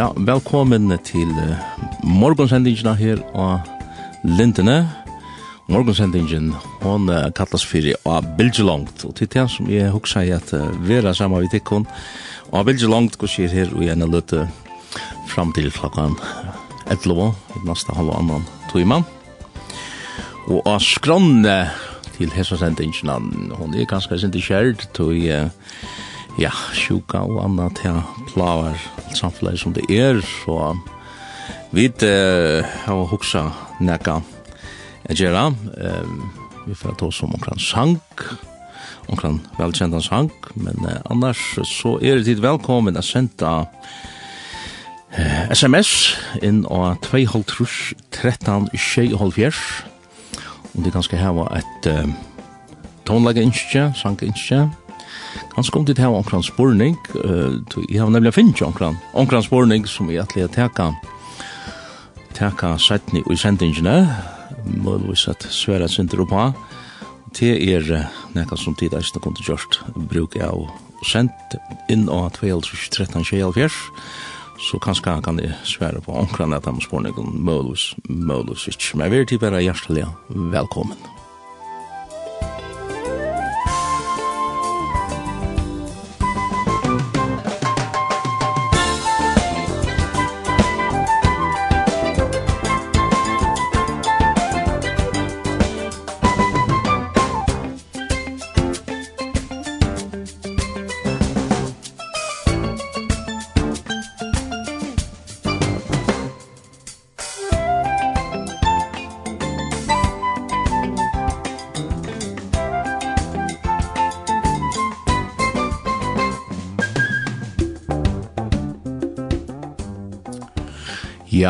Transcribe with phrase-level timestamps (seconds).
[0.00, 1.58] Ja, velkommen til uh,
[2.06, 3.60] morgonsendingen her og
[4.24, 4.99] Lindene
[5.70, 6.50] morgonsendingen,
[6.82, 10.50] hon uh, kallas fyrir A Bilge Longt, og til den som jeg hugsa i at
[10.56, 11.86] uh, vera sama vi tikkun,
[12.52, 14.48] A Bilge Longt går sier her og gjerne løte
[15.30, 16.16] fram til klokkan
[16.90, 19.06] 11, i nasta halv og annan timan.
[20.50, 21.58] Og A Skronne
[22.16, 25.46] til hessa sendingen, hon er ganske sindi kjerd, tog uh,
[26.40, 28.02] ja, sjuka og anna til
[28.32, 28.74] plavar
[29.14, 30.74] samfunnet som det er, så
[31.70, 33.46] vi uh, har hugsa
[33.78, 34.18] nekka
[35.18, 35.54] gjøre.
[35.80, 36.06] Eh,
[36.66, 38.22] vi får ta oss om omkran sank,
[39.10, 43.66] omkran velkjentan sang, men eh, annars så er det tid velkommen å sende
[45.16, 49.54] eh, sms inn av 2.13.24.
[50.70, 52.06] Om det ganske her var et eh,
[53.08, 54.68] tonlegge innskje, sang innskje,
[55.54, 57.54] Kanskje kom dit her omkring spurning, uh,
[57.90, 60.90] jeg har nemlig finnet omkran, omkring spurning som jeg å teka,
[62.34, 63.94] teka setni i sendingene,
[64.64, 66.52] muligvis at sværa synder på
[67.38, 69.80] Det er nekka som tid eisne kunne gjort
[70.10, 70.66] bruk av
[71.06, 71.56] sendt
[71.88, 73.70] inn av 2013-2014,
[74.60, 78.98] så kanskje kan jeg svære på omkran at de spørningene muligvis, muligvis ikke.
[78.98, 81.19] Men vi er til bare hjertelig velkommen.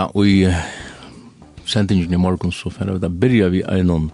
[0.01, 0.47] Ja, og i
[1.69, 4.09] sendingen i morgen så får vi da byrja vi en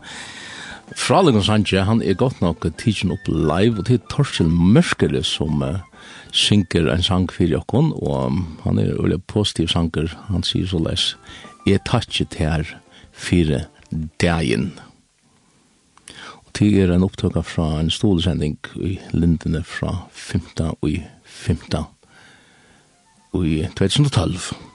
[0.98, 5.62] Fralegon Sanje, han er godt nok tidsen opp live, og det er Torsil Mørskele som
[5.62, 5.78] uh,
[6.34, 10.82] synker en sang for jokken, og um, han er veldig positiv sanger, han sier så
[10.82, 11.08] les,
[11.66, 12.76] jeg tar ikke til her
[13.12, 13.64] fire
[14.22, 14.72] dagen.
[16.42, 21.84] Og det er en opptøk fra en stolesending i Lindene fra 15 og 15
[23.34, 24.75] og i 2012.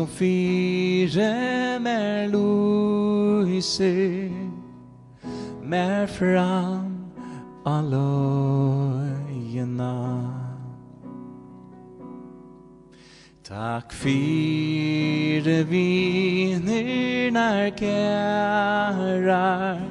[0.00, 4.30] som fyre mer lyser
[5.62, 7.12] mer fram
[7.68, 7.84] av
[13.44, 19.82] Takk fyre viner nær kærar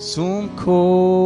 [0.00, 1.25] som kår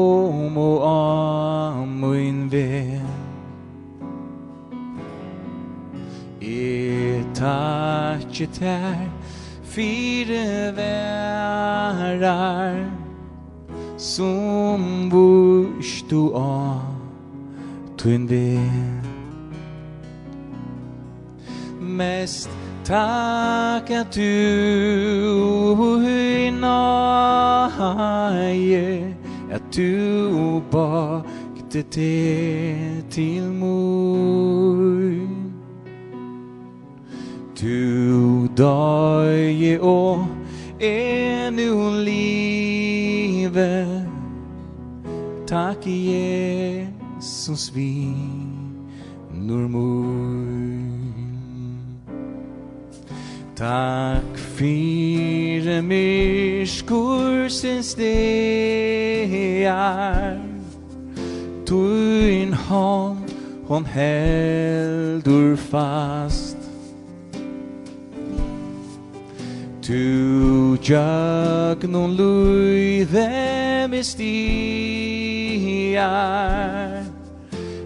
[8.53, 9.09] tær
[9.65, 12.75] Fire værar
[13.99, 16.83] Som vurs du av
[17.99, 18.29] Tun
[21.81, 22.51] Mest
[22.85, 24.21] Takk at du
[26.09, 27.81] i nøye
[29.51, 35.01] At du bakte det til mor.
[37.61, 38.20] Du
[38.61, 40.27] døye og
[40.81, 44.07] enu livet.
[45.47, 48.09] Takk Jesus vi
[49.33, 50.47] normor
[53.57, 60.39] Takk fire myrskursens stegar
[61.67, 63.19] Tuin hånd
[63.69, 66.50] hon heldur fast.
[69.91, 74.31] Tu jag non lui de mistiar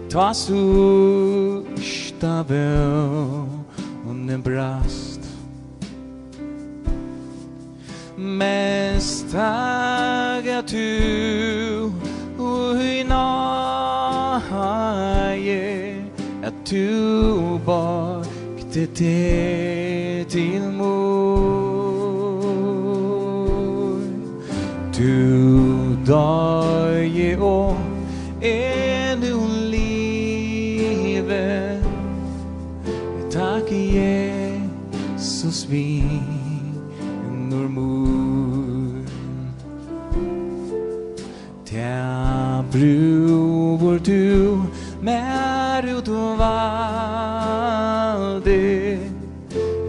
[0.09, 3.47] Ta su stavel
[4.09, 5.19] un en brast
[8.17, 9.41] Mestaga
[10.61, 11.91] tu
[12.37, 14.35] ui naie
[16.43, 18.25] At tu bak
[18.71, 20.74] te te til
[26.05, 27.77] døye og
[29.33, 31.79] un live
[33.31, 36.03] Takk Jesus vi
[37.49, 39.01] når mor
[41.65, 44.61] Tja bror du
[45.01, 46.07] mer ut
[46.39, 48.59] valde?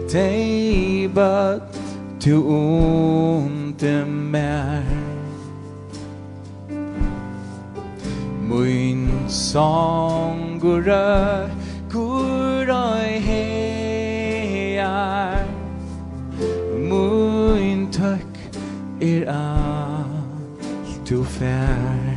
[0.09, 1.61] Teibat
[2.19, 2.43] tu
[9.57, 11.49] songurör
[11.91, 14.85] guroi hear.
[16.89, 18.37] Mun tøkk
[19.01, 22.13] er alt du fær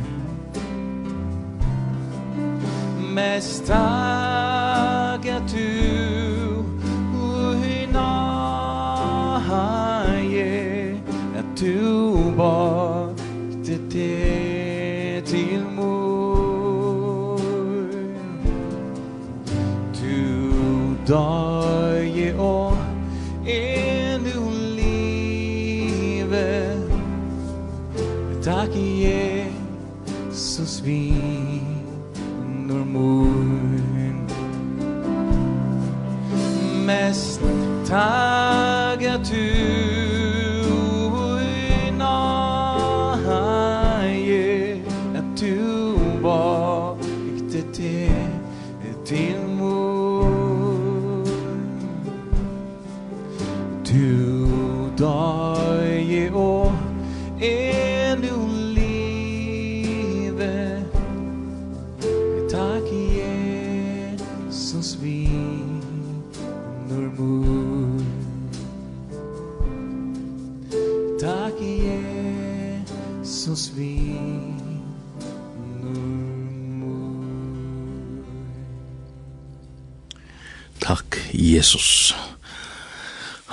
[3.15, 4.00] Mestar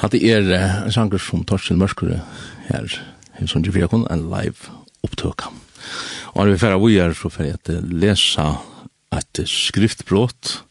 [0.09, 0.47] at det er
[0.87, 2.23] en sanger som Torsten Mørskere
[2.71, 2.89] her,
[3.45, 4.73] som ikke fikk en live
[5.05, 5.45] opptøk.
[6.33, 8.55] Og når vi færre vi er, så færre jeg lesa
[9.13, 10.63] et skriftbrot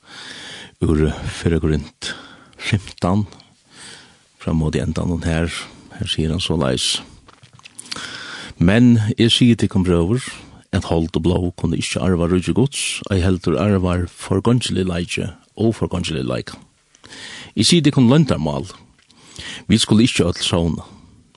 [0.81, 1.03] ur
[1.41, 2.15] 4 Korint
[2.57, 3.27] 15,
[4.41, 5.53] fram mot endan og her,
[5.99, 7.01] her sier han så leis.
[8.57, 10.23] Men jeg sier til komprøver,
[10.73, 15.29] at hold og blå kunne ikke arva rydde gods, og jeg heldur arvar forgåndelig leidje
[15.55, 16.57] og forgåndelig leik.
[17.55, 18.09] Jeg sier til kom
[19.67, 20.83] Vi skulle ikke ødel sauna,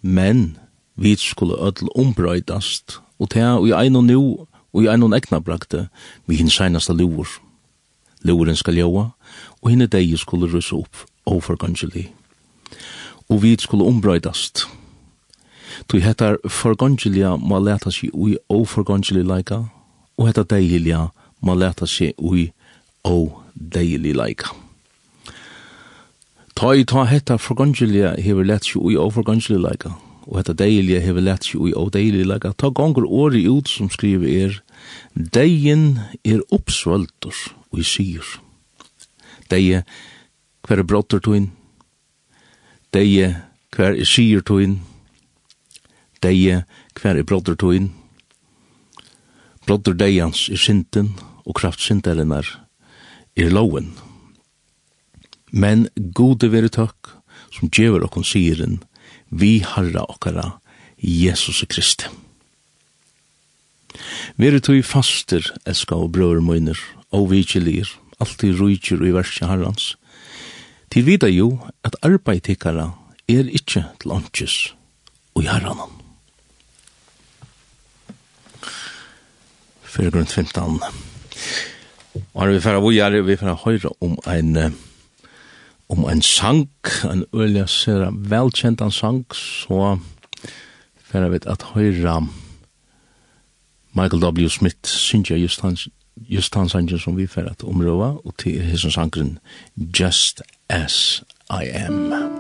[0.02, 0.56] men
[0.97, 5.14] vi skulle ødel ombrøydast, og til er i ein og nu, og i ein og
[5.17, 5.88] egna brakte,
[6.26, 7.29] vi hinn seinaste luvor.
[8.23, 9.10] Loren skal joa,
[9.63, 12.10] og hinn deg skulle russe opp overgangelig.
[13.29, 14.67] Og vi skulle ombrøydast.
[15.89, 19.63] Tui hettar forgangelia må leta seg ui oforgangelig leika,
[20.19, 21.06] og hettar degilia
[21.41, 22.51] må leta seg ui
[23.05, 24.53] o deilig leika.
[26.60, 29.94] Ta i ta hetta forgangelia hever lett seg ui og forgangelia leika,
[30.29, 32.50] og hetta deilige hever lett seg ui og deilige leika.
[32.52, 34.58] Ta gonger åri ut som skriver er,
[35.17, 37.38] Deien er oppsvöldur
[37.72, 38.29] og i syr.
[39.48, 39.86] Deie,
[40.69, 41.48] hver er brotter tuin?
[42.93, 43.32] Deie,
[43.72, 44.82] hver er syr tuin?
[46.20, 46.67] Deie,
[47.00, 47.88] hver er brotter tuin?
[49.64, 51.14] Brotter deians er sinten
[51.46, 52.52] og kraftsintelinnar
[53.32, 53.94] er loven
[55.51, 57.15] men gode veri takk
[57.55, 58.81] som djever okkon siren,
[59.29, 60.47] vi harra okkara,
[61.01, 62.11] Jesus Kristi.
[64.39, 66.79] Veri tog faster, elska og brøver møyner,
[67.11, 67.89] og vigilir,
[68.23, 69.95] alltid rujtjur i verset harrans.
[70.91, 72.91] Til vida jo at arbeidtikara
[73.31, 74.57] er ikkje til åndkjes
[75.39, 75.97] og harranan.
[79.91, 80.79] Fyrir grunn 15.
[82.35, 84.75] Og vi færa vi fyrir vi færa høyra om ein
[85.91, 86.69] om en sang,
[87.05, 89.97] en ølja sera velkjentan sang, så
[91.11, 92.20] færa vi at høyra
[93.93, 94.49] Michael W.
[94.49, 95.89] Smith synger just hans
[96.29, 99.39] just han sangen som vi fyrir at omrøva, og til hesson sangren
[99.77, 102.03] Just As I Am.
[102.03, 102.40] Just As I Am.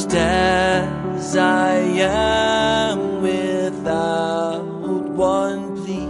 [0.00, 4.64] just as I am without
[5.14, 6.06] one plea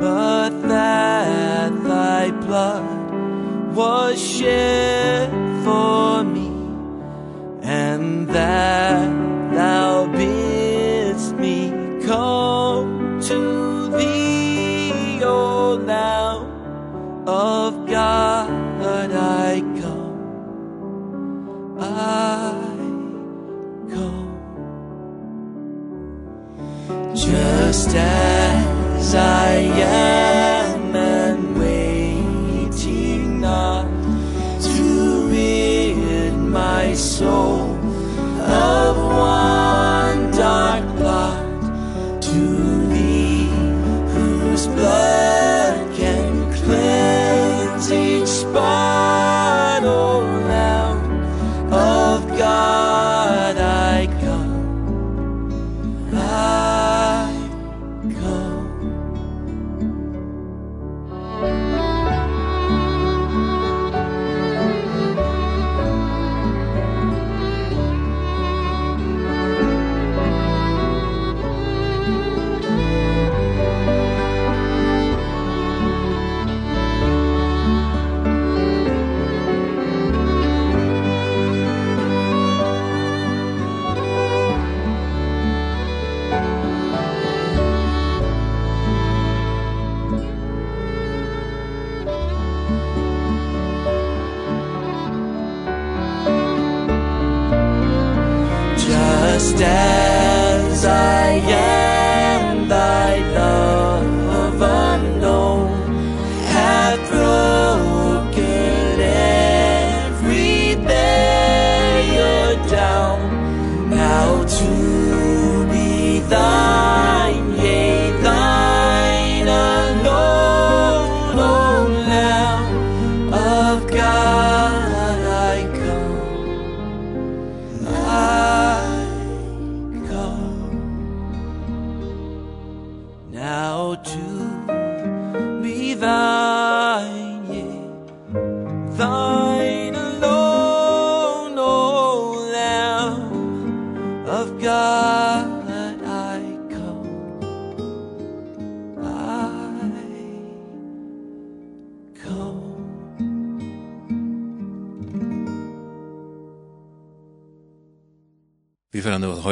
[0.00, 5.30] but that thy blood was shed
[5.62, 6.50] for me
[7.62, 9.08] and that
[9.54, 11.70] thou bidst me
[12.04, 17.81] come to thee O Lamb of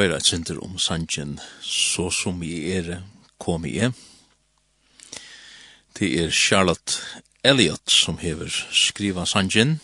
[0.01, 3.03] høyra et sinter om sanjen, så som i er
[3.41, 3.91] kom i er.
[5.93, 6.97] Det er Charlotte
[7.45, 9.79] Elliot som hever skriva sanjen,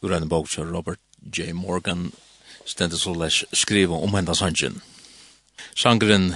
[0.00, 1.52] ur en bok til Robert J.
[1.52, 2.12] Morgan,
[2.64, 4.80] stendet så les skriva om henda sanjen.
[5.76, 6.34] Sangren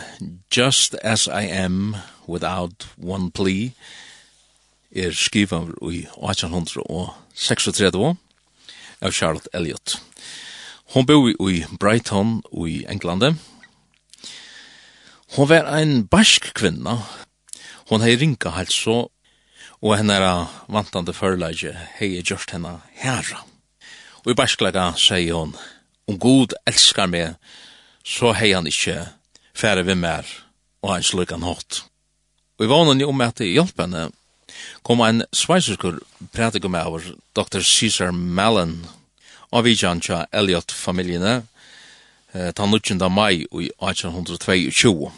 [0.52, 1.96] Just As I Am
[2.28, 3.70] Without One Plea
[4.92, 8.16] er skriva i 1836
[9.00, 10.00] av Charlotte Elliot.
[10.94, 13.34] Hon bor i Brighton i Englande.
[15.34, 17.00] Hon var en barsk kvinna.
[17.90, 19.10] Hon hei ringa halso,
[19.82, 23.42] og hennara vantande førleidje hei gjørst henne herra.
[24.22, 25.56] Og i barsklega sier hon,
[26.06, 27.34] om god elskar meg,
[28.06, 29.00] så hei han ikkje
[29.58, 30.26] færre vi mer
[30.86, 31.82] og han slik han hatt.
[32.56, 34.08] Og i vanen om at det hjelp henne,
[34.86, 35.98] kom en sveiserskur
[36.32, 37.02] pratikum over
[37.34, 37.60] Dr.
[37.60, 38.78] Caesar Mallon
[39.50, 41.34] av vidjan tja Elliot-familjene
[42.32, 43.12] eh, ta 19.
[43.12, 45.10] mai i 1822.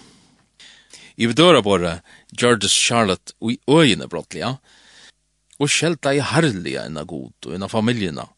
[1.19, 4.57] I vidøra bare Gjordes Charlotte i øyene brottliga,
[5.59, 8.29] og skjelta i herliga enn god og enn familjena.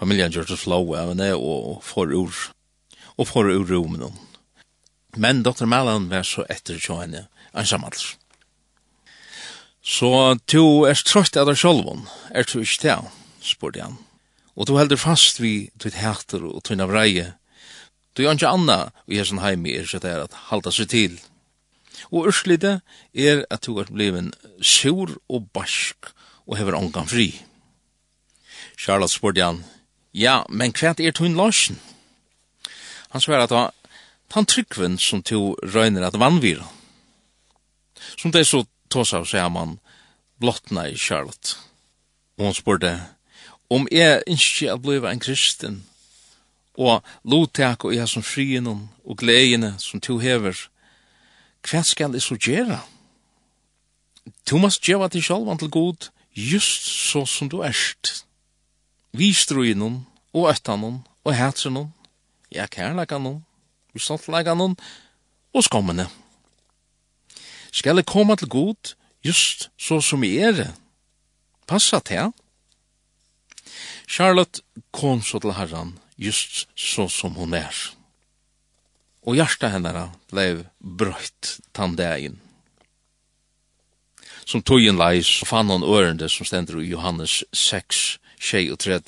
[0.00, 2.32] Familjen Gjordes Flow av henne og for ur,
[3.20, 4.08] og for ur romene.
[5.16, 5.66] Men Dr.
[5.68, 8.14] Mellon var så etter tja henne ensamals.
[9.84, 12.96] Så du er trøtt av deg sjolvun, er du ikke det?
[13.44, 13.98] spurte han
[14.60, 17.30] og du heldur fast vi tutt hætter og tvinna vreie.
[18.12, 20.90] Du gjør ikke anna og er sånn heimi er så det er at halda seg
[20.92, 21.14] til.
[22.12, 22.80] Og urslite
[23.16, 26.10] er at du er bleven sur og barsk
[26.44, 27.30] og hever ongan fri.
[28.76, 29.62] Charlotte spurte han,
[30.12, 31.80] ja, men hva er tunn larsen?
[33.16, 33.54] Han svar at
[34.34, 36.68] han tryggven som to røyner at vannvira.
[38.18, 39.78] Som det er så tås av seg man
[40.40, 41.56] blottna i Charlotte.
[42.36, 42.92] Og hun spurte,
[43.70, 45.84] om jeg ikke er blevet en kristen,
[46.74, 50.56] og lovtak og jeg som frien og gledene som to hever,
[51.68, 52.80] hva skal jeg så gjøre?
[54.50, 58.24] Du måst gjøre til sjølvan til god, just så som du erst.
[59.12, 61.92] Vi struinen og øttanen og hætsen,
[62.52, 63.44] ja kærleikanen,
[63.92, 64.76] vi stoltleikanen
[65.54, 66.08] og skommene.
[67.72, 70.72] Skal jeg komme til god, just så som jeg er?
[71.66, 72.32] Passa til,
[74.10, 77.74] Charlotte kom så til herran just så som hon er.
[79.22, 82.40] Og hjarta hennara blev brøyt tandegin.
[84.42, 88.98] Som togen leis fann hon ørende som stender i Johannes 6, 23,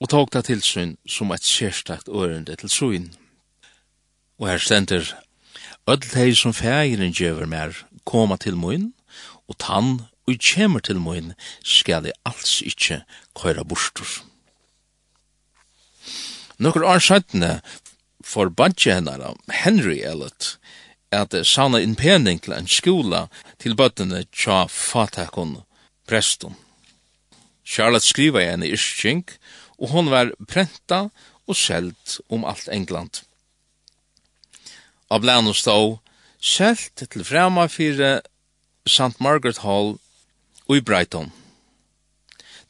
[0.00, 3.10] og tog det til sin som et sérstakt ørende til sin.
[4.38, 5.02] Og her stender,
[5.88, 8.92] Ødelt hei som fægeren gjøver mer, koma til moin,
[9.48, 9.96] og tann
[10.28, 11.32] og kjemur til moin
[11.64, 13.02] skal jeg alls ikkje
[13.38, 14.08] køyra bostur.
[16.60, 17.60] Nokkur år sættene
[18.24, 20.58] for badje hennara, Henry Elliot,
[21.10, 23.26] at sauna innpening til en skola
[23.58, 25.62] til bøttene tja fatakon
[26.06, 26.54] preston.
[27.64, 29.38] Charlotte skriva i en ischink,
[29.78, 31.08] og hon var prenta
[31.48, 33.22] og selt om alt England.
[35.10, 35.78] Av blæn og stå,
[36.38, 38.20] selt til frema fyrir
[38.86, 39.16] St.
[39.18, 39.96] Margaret Hall
[40.76, 41.32] i Brighton.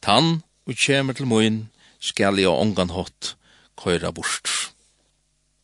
[0.00, 1.58] Tann og kjemer til moin
[2.00, 3.34] skal jeg ongan hot
[3.80, 4.48] køyra bort.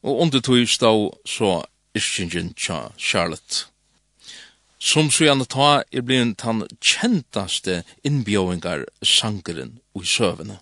[0.03, 0.93] Og under tog stå
[1.27, 1.65] så
[1.97, 3.67] iskingen tja Charlotte.
[4.79, 10.59] Som så gjerne ta er blivit tann kjentaste innbjøvingar sangeren og i søvene.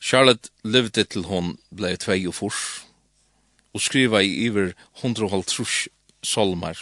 [0.00, 2.62] Charlotte levde til hon blei tvei og fors
[3.70, 5.86] og skriva i iver hundrohaltrus
[6.26, 6.80] solmar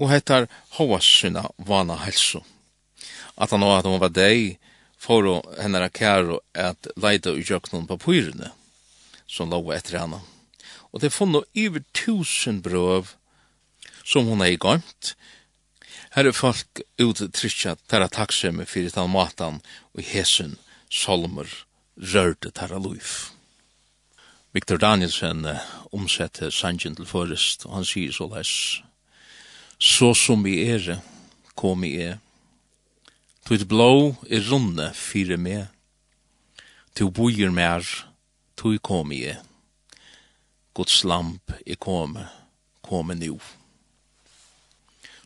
[0.00, 2.42] og hettar hovas syna vana helsom
[3.36, 4.58] at han og at hun var deg,
[4.98, 8.52] for henne er at leide i jøkkenen på pyrene,
[9.26, 10.22] som lå etter henne.
[10.94, 13.12] Og det funnet over tusen brøv
[14.04, 15.14] som hun er i gant.
[16.14, 19.60] Her er folk ute trykja tæra takksomme fyrir tann matan
[19.96, 20.54] og hesen
[20.92, 21.48] solmer
[21.98, 23.32] rørte tæra luif.
[24.54, 25.48] Victor Danielsen
[25.90, 28.82] omsette sangen til forrest, og han sier så leis,
[29.82, 31.00] så som vi er,
[31.58, 32.20] kom i er,
[33.44, 35.66] Tuit blå er runde fyre me.
[36.96, 37.84] Tu bojer mer,
[38.56, 39.34] tu kom i.
[40.72, 42.24] Guds lamp er komme,
[42.80, 43.36] komme nu.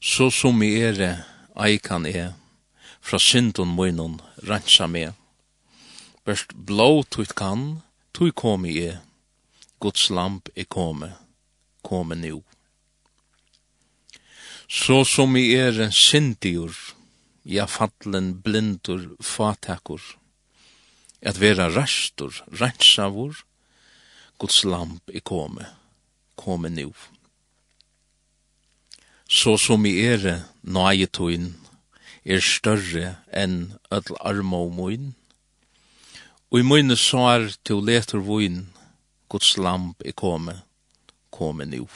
[0.03, 1.13] Så som i ere
[1.55, 2.35] eikan er,
[3.01, 4.19] fra syndon munnen
[4.51, 5.13] rensa me.
[6.27, 8.97] Best blå tuit kan, tu kom i.
[9.79, 11.15] Guds lamp er komme,
[11.87, 12.43] komme nu.
[14.67, 16.75] Så som i ere syndigur,
[17.49, 20.03] ja fallen blindur fatakur,
[21.25, 23.45] at vera rastur, rensavur,
[24.39, 25.65] Guds lamp i kome,
[26.37, 26.93] kome nu.
[29.29, 31.55] Så som i ere naietuin
[32.25, 35.15] er større enn öll armomuin,
[36.53, 38.61] og i mine svar til letur vuin,
[39.33, 40.61] Guds lamp i kome,
[41.35, 41.89] kome nu.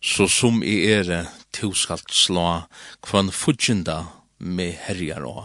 [0.00, 2.48] Så som i ere tu skal slå
[3.04, 3.98] kvann fudgjenda
[4.38, 5.36] me herjar å.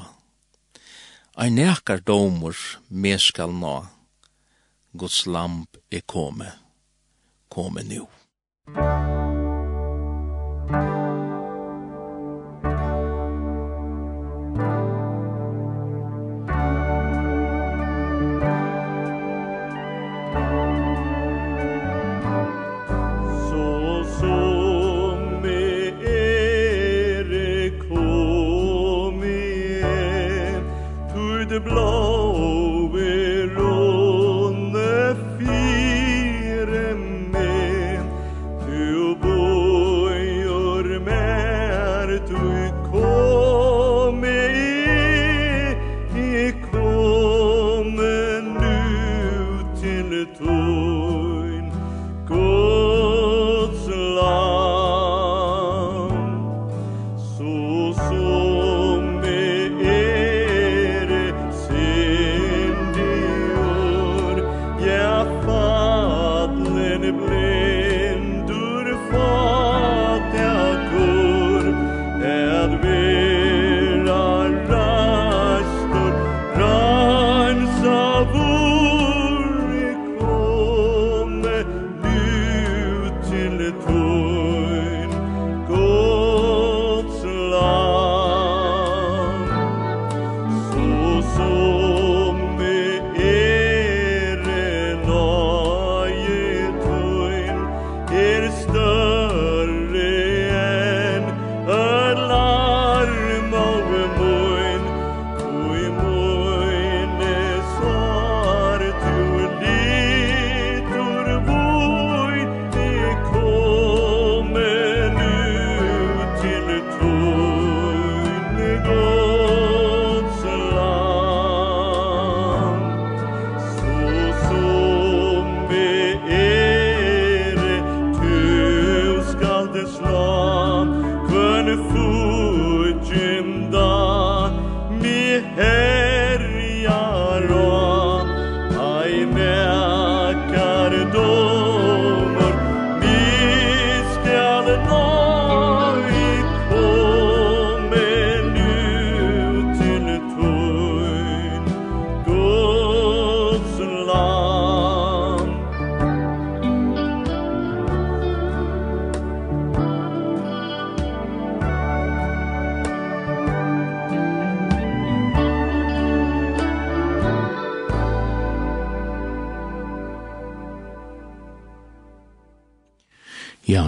[1.42, 2.58] Ei nekar domur
[2.89, 3.78] me skal nå,
[4.94, 6.52] Guds lamp er kome,
[7.50, 8.06] kome nu.
[8.70, 9.03] Musik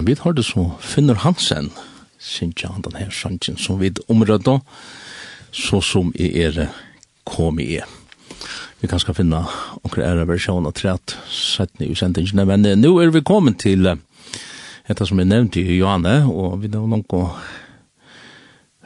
[0.06, 1.70] vi har det så Finner Hansen,
[2.18, 4.60] synes han den her sangen som vi omrødda,
[5.52, 6.68] så som i er
[7.26, 7.86] kom i er.
[8.80, 9.40] Vi kan skal finne
[9.82, 13.86] onker ære versjon av trett, settene i sendingene, men eh, nå er vi kommet til
[13.88, 13.98] eh,
[14.86, 17.02] dette som jeg nevnte i Johanne, og vi har noen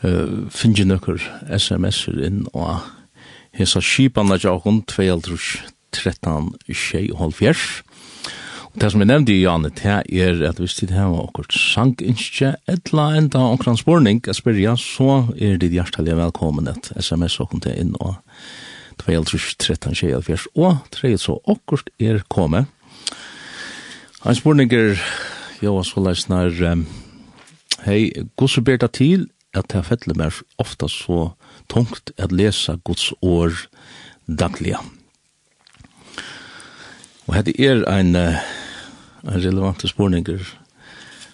[0.00, 1.20] uh, finne noen
[1.58, 2.80] sms-er inn, og
[3.58, 4.54] hesa skipan at jeg
[5.92, 7.66] 13 tjei og halvfjers,
[8.70, 13.08] Det som jeg nevnte i Janne, det er at hvis tid hava okkurt sanginskje, etla
[13.18, 17.96] enda okkran spurning, jeg spyrja, så er det hjertelig velkommen et sms okken til inn
[17.98, 18.20] og
[19.02, 22.70] 2013-24, og treet så okkurt er kommet.
[24.22, 25.02] Ein spurning er,
[25.64, 26.86] jo, så leisnar, um,
[27.88, 31.32] hei, gosse ber det til, at det fettler meg ofta så
[31.66, 33.66] tungt at lesa Guds år
[34.30, 34.78] daglige.
[37.30, 38.40] Og hette er ein, en
[39.22, 40.42] relevant spurninger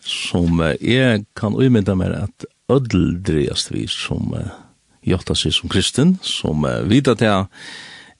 [0.05, 4.53] som jeg kan umynda meg at ødel dreiast vi som uh,
[5.07, 7.47] gjotta seg som kristen, som uh, vita til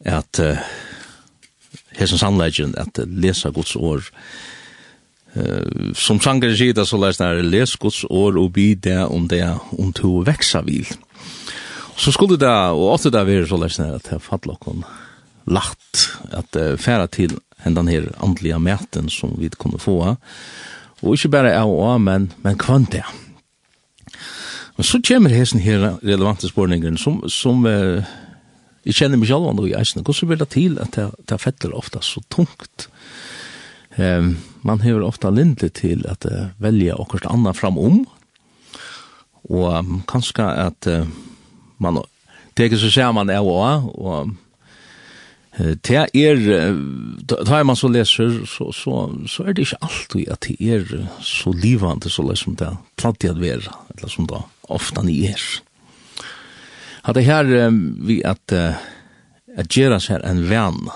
[0.09, 0.65] at uh,
[1.99, 4.09] hesen sannleggen at uh, lesa Guds år
[5.37, 9.27] Uh, som sanger sier det så lest er les Guds år og bi det om
[9.29, 9.43] det
[9.77, 10.89] om to veksa vil.
[11.93, 14.81] Så skulle det, og åtte det være så lest er at det fatt lakken
[15.45, 19.99] lagt at uh, færa til hendan her andliga mäten som vi kunne få.
[21.03, 23.05] Og ikke bare av og av, men, men kvant det.
[24.77, 28.07] Og så kommer hesten her relevante spårningen som, som eh,
[28.87, 30.05] jeg kjenner meg selv i eisen.
[30.05, 32.89] Hvordan vil det til at det, det fettler ofte så tungt?
[33.97, 38.03] Um, man hever ofte lindelig til at uh, velja akkurat annet framom,
[39.49, 41.09] og um, kanskje at uh,
[41.81, 42.03] man
[42.59, 44.35] teker seg sammen av og av, og
[45.57, 46.41] Det er,
[47.25, 51.53] da man så leser, så, så, så er det ikke alltid at det er så
[51.57, 55.41] livande så leser som det er platt at være, eller som det ofte ni er.
[57.09, 57.49] Hadde her
[58.05, 60.91] vi at, at gjøre seg en venn,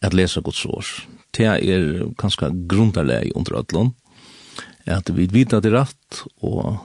[0.00, 0.88] at lese Guds år,
[1.36, 3.92] det er ganske grunderleg under ødlån,
[4.86, 6.80] at vi vet at det er rett, og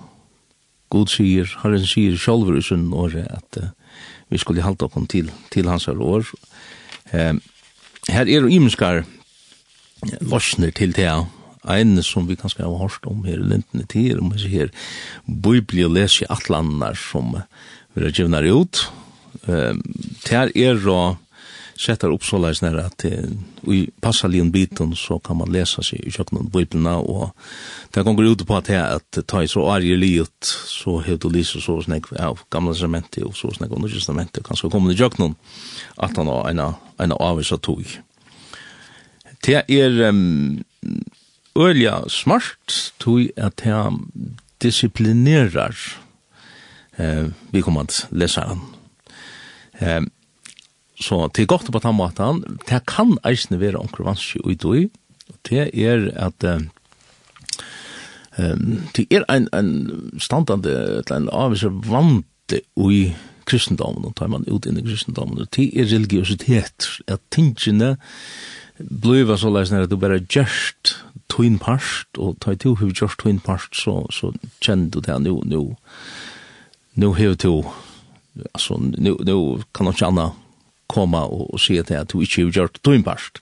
[0.94, 3.72] God sier, Herren sier sjálfur i sunn året, at
[4.32, 6.28] vi skulle halda oss til, til hans år,
[7.14, 7.34] Eh,
[8.12, 9.04] her er imenskar
[10.22, 11.10] losner til det,
[11.68, 14.72] ein som vi kanskje har hørt om her i lintene tid, om vi her
[15.28, 17.36] bibli og i atlanar som
[17.94, 18.86] vi har givnar ut.
[19.48, 19.76] Eh,
[20.24, 21.18] ter er og
[21.78, 26.14] setter opp så leis nere at i passaligen biten så kan man lesa seg i
[26.14, 27.30] kjøkkenen biblina og
[27.94, 31.20] det kan gå ut på at her at ta i så arje livet så hev
[31.22, 34.72] du lyser så snakk av gamla testamentet og så snakk av nye testamentet kan så
[34.74, 35.38] komme i kjøkkenen
[35.98, 36.64] at han har en,
[37.06, 37.86] en avvisa tog
[39.46, 40.64] det er um,
[41.58, 44.04] ølja smart tog at han
[44.62, 45.78] disiplinerar
[46.98, 48.62] eh, vi kommer at lesa han
[49.80, 50.02] eh,
[51.00, 54.88] Så det er godt på den måten, det kan eisne være omkring vanskje ui doi,
[55.50, 56.70] det er at um,
[58.96, 63.16] det er ein, ein standande, en avviser vante ui
[63.48, 67.96] kristendomen, og tar man ut inn i kristendomen, det er religiøsitet, at tingene
[68.78, 70.98] bliva så leis nere at du bare gjerst
[71.30, 75.42] tuin parst, og tar to hef gjerst tuin parst, så, så kjenner du det nu,
[75.46, 75.64] nu,
[76.96, 77.56] nu hef to,
[78.54, 79.40] altså, nu, nu
[79.74, 80.30] kan nok kjanna
[80.92, 83.42] komma og, og sier til at du ikke har gjort døgnbarst.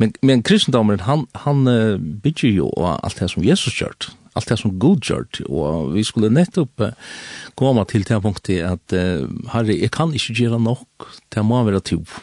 [0.00, 4.50] Men, men kristendommen, han, han uh, bygger jo av alt det som Jesus gjort, alt
[4.50, 7.16] det som Gud gjort, og vi skulle nettopp uh,
[7.58, 11.84] komme til det punktet at uh, Herre, jeg kan ikke gjøre nok, det må være
[11.86, 12.16] tog.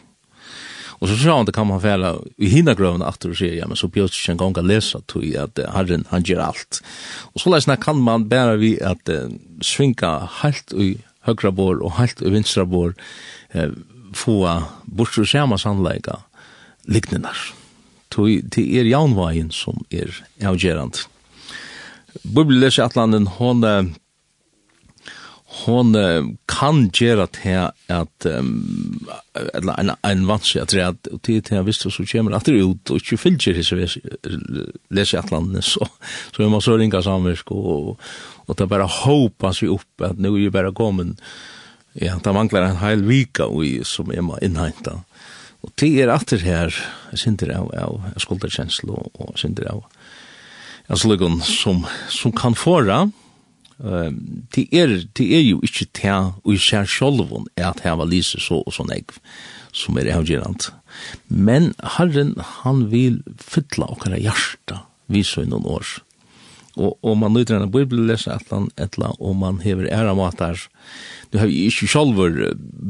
[1.01, 3.65] Og så sa han det kan man færa i hina grøvna at du sier, ja,
[3.65, 6.81] men så bjørs ikke en gang å lese tog at uh, Herren, han gjør alt.
[7.33, 9.31] Og så leisna kan man bæra vi at uh,
[9.65, 10.91] svinka helt i
[11.25, 12.93] högra bor og helt i vänstra bor,
[13.55, 13.71] uh,
[14.13, 14.43] få
[14.85, 16.19] bort og samme sannleika
[16.85, 17.37] liknenar.
[18.11, 21.07] Det er jaunvagen som er avgjerant.
[22.23, 23.63] Bibelers i Atlanten, hon,
[25.63, 25.93] hon
[26.51, 29.07] kan gjera til at um,
[29.55, 32.91] en, en vanskelig at det er til til hvis visste så kommer at det ut,
[32.91, 33.79] og ikke fylgjer hese
[34.91, 35.87] les i Atlanten, så,
[36.35, 38.11] så er man så ringa samversk, og, og,
[38.47, 41.15] og det er bare håpas vi opp, at nu er vi bare kommet,
[41.99, 45.01] Ja, det manglar en heil vika ui som er må innhenta.
[45.61, 46.75] Og det er atter her,
[47.13, 49.83] synder av, av skulderkjenslo og synder av
[50.91, 53.03] anslukken som, som kan fåra.
[53.81, 54.09] Uh,
[54.55, 58.61] det, er, det er jo ikke det ui sær sjolvun at her var lise så
[58.61, 59.11] og sånn egg
[59.75, 60.69] som er avgjerant.
[61.27, 65.97] Men Herren, han vil fylla okkara hjarta vi så noen år
[66.81, 70.59] og, og man nøyder en bibelles eller annet og man hever æra matar.
[71.31, 72.33] Du har ikke sjálfur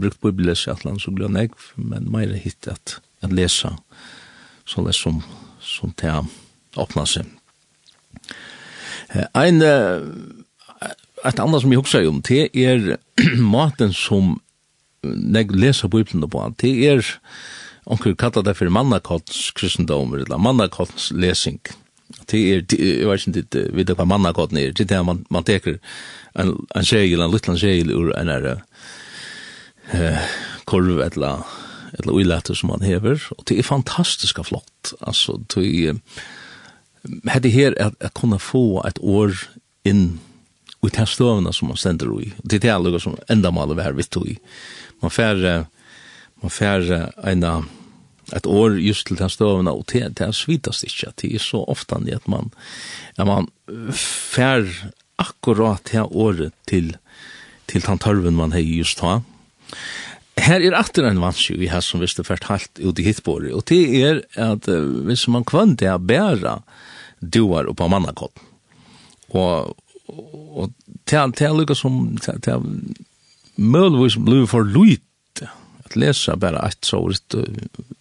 [0.02, 3.76] brukt bibelles atlan, så blir jeg, men meira hitt at, at lesa,
[4.66, 5.22] så det som,
[5.60, 6.14] som te
[6.80, 7.28] åpna seg.
[9.36, 12.96] Ein, et annet som jeg hukser om, det er
[13.56, 14.38] maten som
[15.04, 17.14] jeg leser bibelen på, det er,
[17.90, 21.60] onkur kallar det for mannakotts kristendom, eller mannakotts lesing
[22.26, 25.80] det är jag vet inte vid det på manna ner det där man man tar
[26.34, 28.62] en en segel en liten segel ur en där
[29.92, 30.18] eh
[30.66, 31.44] korv eller
[31.94, 34.94] eller oilater som man hever och det är fantastiska flott.
[35.00, 35.96] Alltså det
[37.26, 39.38] hade här att, at kunna få ett år
[39.84, 40.20] in
[40.88, 44.04] i testövna som man ständer i det är det som ända mal av här vi
[44.04, 44.38] tog
[45.00, 45.66] man färre
[46.42, 47.66] man färre ena
[48.32, 51.12] ett år just till den stövna och det, det svitas inte.
[51.16, 52.52] Det är så ofta att man,
[53.16, 53.48] att man
[53.94, 56.98] fär akkurat det året till,
[57.66, 59.22] till den törven man har just ta.
[60.42, 63.52] Her er atter en vanskje vi har som visst er fært halt ut i hittbori,
[63.52, 66.62] og det er at uh, hvis man kvann det er bæra
[67.22, 68.40] duar oppa mannakott,
[69.36, 69.76] og,
[70.08, 70.24] og,
[70.64, 70.74] og
[71.12, 72.64] det er lukka som, det er
[73.60, 75.04] mølvis blei for luit
[75.92, 77.36] at lesa bara eit såret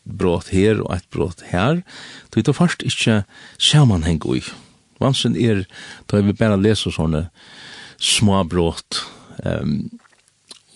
[0.05, 1.83] brot her og eit brot her,
[2.31, 3.25] då er det først ikkje
[3.59, 4.43] samanheng ui.
[5.01, 5.67] Vansen er,
[6.07, 7.31] då vi bara lesa sånne
[7.99, 9.03] små brått.
[9.45, 9.91] Um,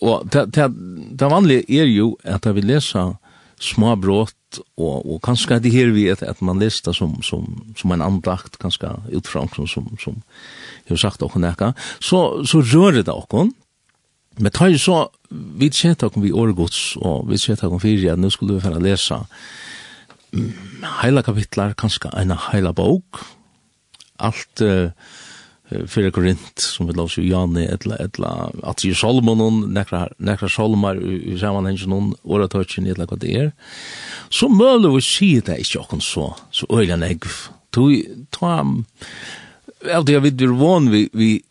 [0.01, 0.69] og det, det,
[1.17, 3.15] det vanlige er jo at vi lesa
[3.59, 7.91] små brått, og, og kanskje det her vi at, at man lesta som, som, som
[7.91, 10.21] en andakt, kanskje utfra som, som, som
[10.85, 13.49] jeg har sagt okkur nekka, så, så rører det okkur,
[14.39, 14.97] Men tar jo så,
[15.31, 18.81] vi kjent akkur vi årgods, og vi kjent akkur fyrir, at nå skulle vi fære
[18.83, 19.23] lesa
[21.01, 23.21] heila kapitlar, kanskje eina heila bok,
[24.19, 24.89] alt uh,
[25.87, 28.31] fyrir Korint, som vi lovs jo Jani, etla, etla,
[28.67, 33.53] at i Solomon, nekra, nekra Solomar, i saman samanhengen noen, åretøtjen, etla hva det er,
[34.27, 37.31] så møller vi si det ikke akkur så, så øyla negv,
[37.71, 37.95] tog,
[38.35, 38.83] tog, tog,
[39.79, 40.67] tog, tog, tog, tog, tog,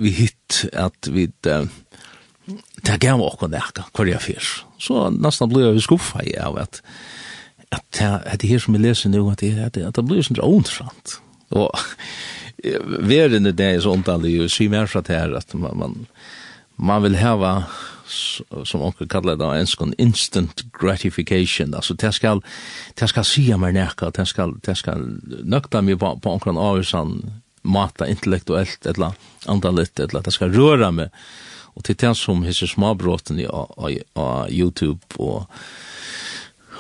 [0.05, 1.84] tog, tog, tog, tog,
[2.85, 4.55] det gav åkken nærke, hver jeg fyrs.
[4.83, 6.81] Så nesten ble jeg skuffa i av at,
[7.73, 10.25] at, at det her som jeg leser nu, at det, at det, at det blir
[10.25, 11.19] sånn åndsrant.
[11.55, 11.71] Og
[13.05, 15.97] verden det er så ondallig, og sier mer fra det her, at man, man,
[16.77, 17.57] man vil heva,
[18.07, 22.43] som onkel kallar det, en sånn instant gratification, altså det skal,
[23.01, 25.07] det skal sia mer nærke, det skal, det skal
[25.45, 27.17] nøkta mig på, på onkel avhusan,
[27.65, 29.17] mata intellektuellt, eller
[29.49, 31.15] andalit, eller det skal røra meg,
[31.75, 33.49] og til den som hisser småbråten i
[34.51, 35.51] YouTube og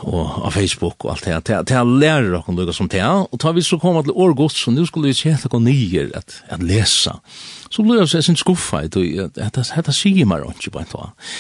[0.04, 1.64] og av Facebook og alt det her.
[1.64, 4.72] Det er lærer dere noe som det og tar vi så komme til årgodt, så
[4.74, 7.14] nå skulle vi se kjære dere nye at, at lese.
[7.70, 11.30] Så blir jeg sin skuffa i det, at dette sier meg ikke på en tog.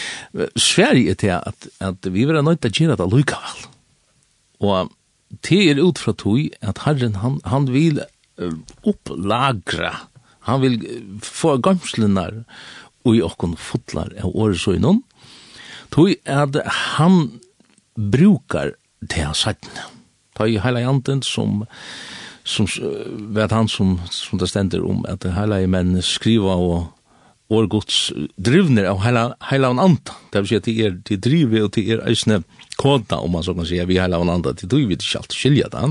[0.56, 3.68] Sverige er til at, at vi vil ha nødt til å gjøre det allikevel.
[4.64, 4.94] Og
[5.44, 8.02] det er ut fra tog at Herren, han, han vil
[8.86, 9.92] opplagre,
[10.48, 10.80] han vil
[11.24, 12.44] få gamslenar,
[13.04, 15.02] og i okkon fotlar av åresøgnon,
[15.94, 16.56] tog at
[16.96, 17.40] han
[17.94, 19.68] brukar det han sagt.
[20.34, 21.62] Ta i heila janten som,
[22.42, 22.66] som
[23.36, 26.90] vet han som, som det stender om, at heila i menn skriva og
[27.54, 28.08] årgods
[28.40, 30.16] drivner av heila, heila en anta.
[30.32, 32.40] Det vil si at de er de driver og de er eisne
[32.80, 35.70] kåta, om man så kan si, vi heila en anta, de driver ikke alt skilja
[35.72, 35.84] det.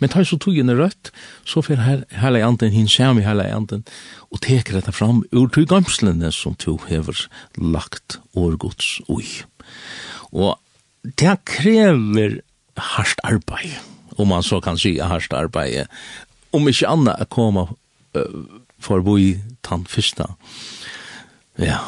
[0.00, 1.10] Men tar så tog er rødt,
[1.44, 3.84] så fer her, hele anden hin skjerm i hele anden,
[4.30, 7.26] og teker dette fram ur tog gamslene som to hever
[7.58, 9.26] lagt årgods ui.
[10.32, 10.58] Og
[11.18, 12.40] det krever
[12.76, 13.74] hardt arbeid,
[14.16, 15.90] om man så kan si hardt arbeid,
[16.52, 17.66] om ikke annet å komme
[18.16, 18.44] uh,
[18.82, 20.32] forbi tann fyrsta.
[21.60, 21.80] Ja,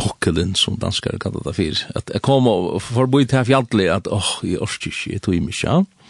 [0.00, 1.84] pokkelen som danskar kallar det fyr.
[1.96, 5.36] At jeg kom og forboi til fjallet at åh, oh, jeg orsker ikke, jeg tog
[5.36, 5.70] i mykje.
[5.70, 6.03] Ja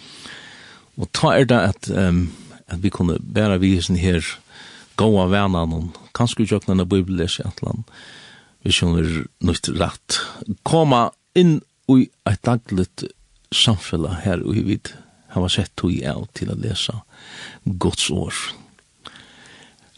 [1.00, 2.28] Og ta er det at, um,
[2.70, 4.22] at vi kunne bæra visen her
[5.00, 7.84] gåa vennan og kanskje utjøkna na bibelers i atlan
[8.64, 10.20] vi skjønner nytt rett
[10.66, 11.58] koma inn
[11.92, 13.06] i et dagligt
[13.54, 14.78] samfella her og vi
[15.34, 17.00] har sett tog av til å lesa
[17.64, 18.38] Guds år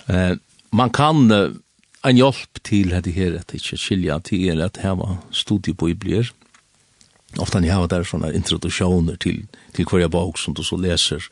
[0.09, 0.35] eh,
[0.77, 1.53] man kan uh,
[2.07, 6.33] en hjelp til dette her at ikke skilja til er at heva studiebibler
[7.39, 11.25] ofta ni har där såna introduktioner till till varje bok som du så läser.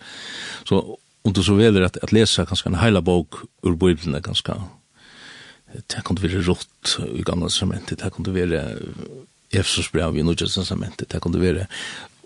[0.64, 4.62] Så om du så väljer att att läsa kanske en hela bok ur Bibeln ganska
[5.86, 8.62] det kan det vara rått i gamla testamentet, det kan det vara
[9.50, 11.66] Efesos brev i Nya testamentet, det kan det vara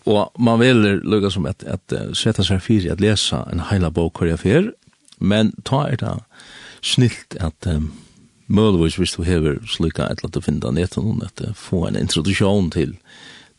[0.09, 3.91] og man väljer lukka som at, at sätta sig seg fyrir at lesa en heila
[3.91, 4.71] bok hver jeg
[5.19, 6.15] men ta er det
[6.83, 7.93] snilt at um,
[8.47, 11.99] mølvis hvis du hever slukka et eller annet å finne netten, at uh, få en
[11.99, 12.97] introduksjon til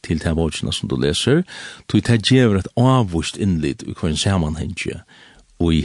[0.05, 1.43] til det bøkene som du leser,
[1.87, 5.01] tog det gjør et avvust innlitt i hver sammenhengje
[5.59, 5.81] og i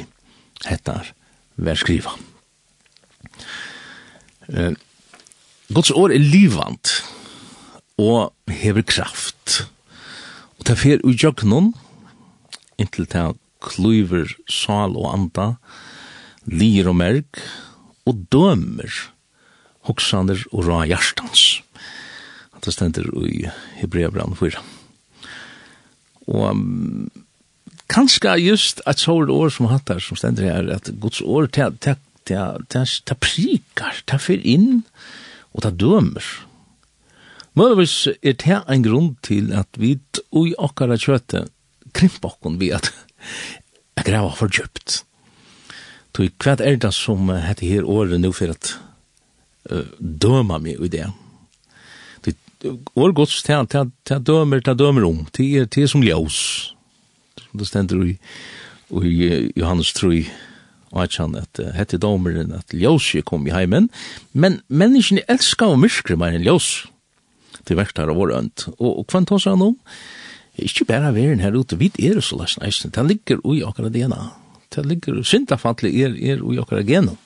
[0.68, 1.12] hettar
[1.56, 2.14] vær skriva.
[4.48, 4.74] Uh,
[5.72, 6.90] Guds år er livant
[7.98, 9.64] og hever kraft.
[10.58, 11.72] Og det fer ui jøgnon,
[12.78, 13.24] inntil det
[13.64, 15.54] kluiver sal og anda,
[16.44, 17.40] lir og merk,
[18.04, 18.92] og dømer
[19.88, 21.62] hoksander og ra hjertans
[22.64, 23.44] det stender i
[23.80, 24.62] Hebrea brann 4.
[26.32, 27.10] Og um,
[27.92, 33.18] kanskje just et sånt år som hatt her, som stender her, at Guds år, det
[33.20, 34.82] prikar, det fyr inn,
[35.52, 36.28] og det dømer.
[37.54, 39.94] Mødvis er det en grunn til at vi
[40.34, 41.44] ui okkara kjøte
[41.94, 42.90] krympa okkon vi at
[43.94, 45.04] jeg grava for djupt.
[46.14, 48.72] Tog hva er det som heter her året nu for at
[49.70, 51.06] uh, døma meg i det?
[52.96, 56.72] år gods til til dømer til dømer om til til som ljós.
[57.52, 58.18] Det stender i
[58.94, 60.24] i Johannes 3
[60.94, 63.90] og at han at hette domeren at ljøs kom i heimen,
[64.32, 66.86] men menneskene elskar og myrkre mer enn ljós
[67.66, 68.68] til verktar av vår ønt.
[68.78, 69.74] Og, og hva tar han om?
[70.54, 74.20] Ikke bare veren her ute, vi er så løsne eisen, det ligger ui akkurat DNA.
[74.74, 77.18] Det ligger, syndafantlig er, er ui akkurat genen.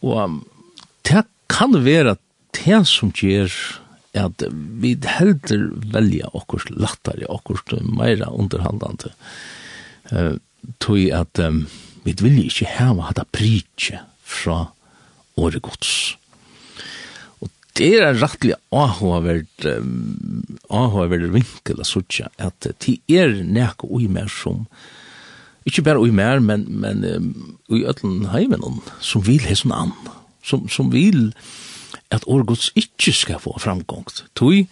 [0.00, 0.40] Og um,
[1.04, 2.16] det kan være
[2.56, 3.52] det som gjør
[4.18, 9.12] at vi helder velja okkurs lattare, okkurs meira underhandlande.
[10.12, 10.36] Uh,
[10.82, 11.64] tog at um,
[12.04, 14.66] vi vil ikkje heva hata pritje fra
[15.40, 15.92] året gods.
[17.40, 24.08] Og det er rettelig avhåverd um, avhåverd vinkel av suttja at det er nek ui
[24.12, 24.66] mer som
[25.68, 27.32] ikkje bare ui mer, men, men um,
[27.70, 29.92] ui ötlen heimenon som vil hesson an,
[30.44, 31.30] som, som vil
[32.12, 34.24] at årgods ikkje skal få framgångt.
[34.38, 34.66] Toi,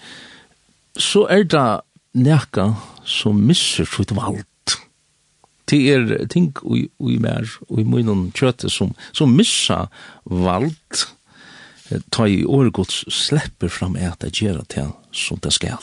[0.99, 1.81] så er det
[2.13, 2.75] nekka
[3.07, 4.45] som misser sitt vald.
[5.71, 9.85] Det er ting ui, ui mer, ui munnen kjøte som, som missa
[10.25, 11.05] vald,
[12.11, 15.83] ta i årgods slepper fram et at gjerra til som det skal.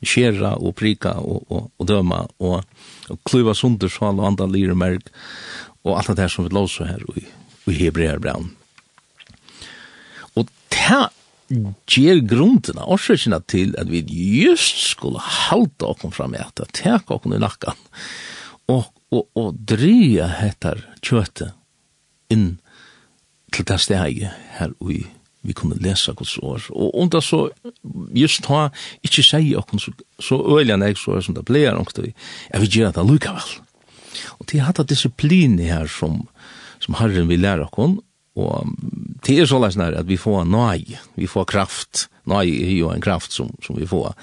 [0.00, 2.62] Kjera og prika og, og, og døma og,
[3.10, 5.10] og kluva sunder sval og andre lyre merg
[5.84, 7.26] og alt det her som vi låser her i,
[7.70, 8.50] i Hebreerbrann
[10.90, 11.08] ta
[11.90, 14.00] gjør grunderna och sökna til at vi
[14.44, 17.76] just skulle halta och kom fram det ta och i nackan
[18.68, 21.52] og, og, og dreie etter kjøtet
[22.30, 22.58] inn
[23.52, 25.06] til det stege her vi
[25.42, 26.38] vi kunde lesa Guds
[26.70, 27.50] Og om det så
[28.14, 28.70] just ha
[29.02, 31.92] inte säga och så så öliga när så som det blir och
[32.52, 33.42] jeg vil gjøre göra det Og väl
[34.28, 36.28] och det har disciplin här som
[36.78, 38.00] som Herren vil lære oss
[38.38, 38.68] Og
[39.26, 43.34] det er sånn at vi får nøy, vi får kraft, nøy er jo en kraft
[43.34, 44.14] som, som vi får.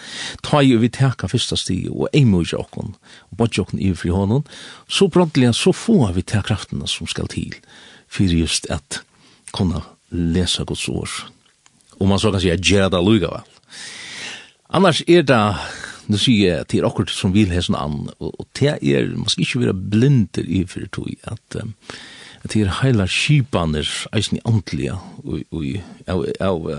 [0.47, 2.95] Ta jo vi teka fyrsta stig og eimu i okken,
[3.30, 4.45] og bodja okken i fri hånden,
[4.88, 7.58] så brontelig så får vi teka kraftene som skal til,
[8.08, 9.01] for just at
[9.51, 11.28] kunne lesa Guds ord.
[11.99, 13.53] Og man så kan sige, gjerra det luga vel.
[14.70, 15.41] Annars er det,
[16.08, 19.64] nu sier jeg til akkurat som vil hesson an, og det er, man skal ikke
[19.66, 21.74] være blinder i fyrir tog, at um,
[22.48, 24.98] at det er heila skipaner, eisen i antlige,
[26.39, 26.72] av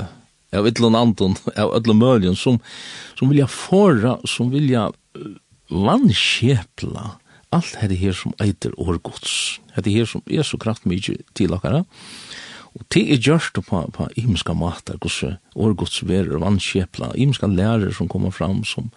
[0.49, 2.57] av ytlun anton, av ytlun møljen, som,
[3.19, 4.87] som vilja fora, som vilja
[5.69, 7.19] vannskjepla
[7.55, 9.59] alt her her som eiter årgods.
[9.77, 11.85] Her her som er så kraftmykje til akkara.
[12.77, 18.09] Og det er gjørst på, på imenska matar, hvordan årgods verer vannskjepla, imenska lærer som
[18.09, 18.91] kommer fram, som,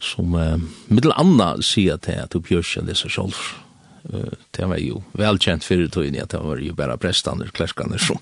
[0.00, 0.56] som uh,
[0.88, 3.36] middel anna sier til at du bjørs jeg disse sjolv
[4.50, 8.18] det var jo velkjent fyrir tøyni, at det var jo bara prästarna och som,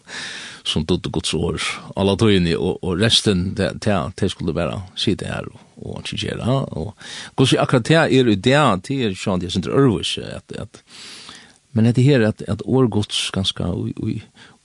[0.64, 1.60] som dødde gods år.
[1.96, 6.26] Alla tøyni, og, og resten det, det, det skulle bare sitte her og, og inte
[6.26, 6.60] göra.
[6.60, 6.96] Och,
[7.34, 10.82] och akkurat det er ju det, det är ju sånt det er örvis att, att
[11.76, 13.90] Men det her at at år gods ganska og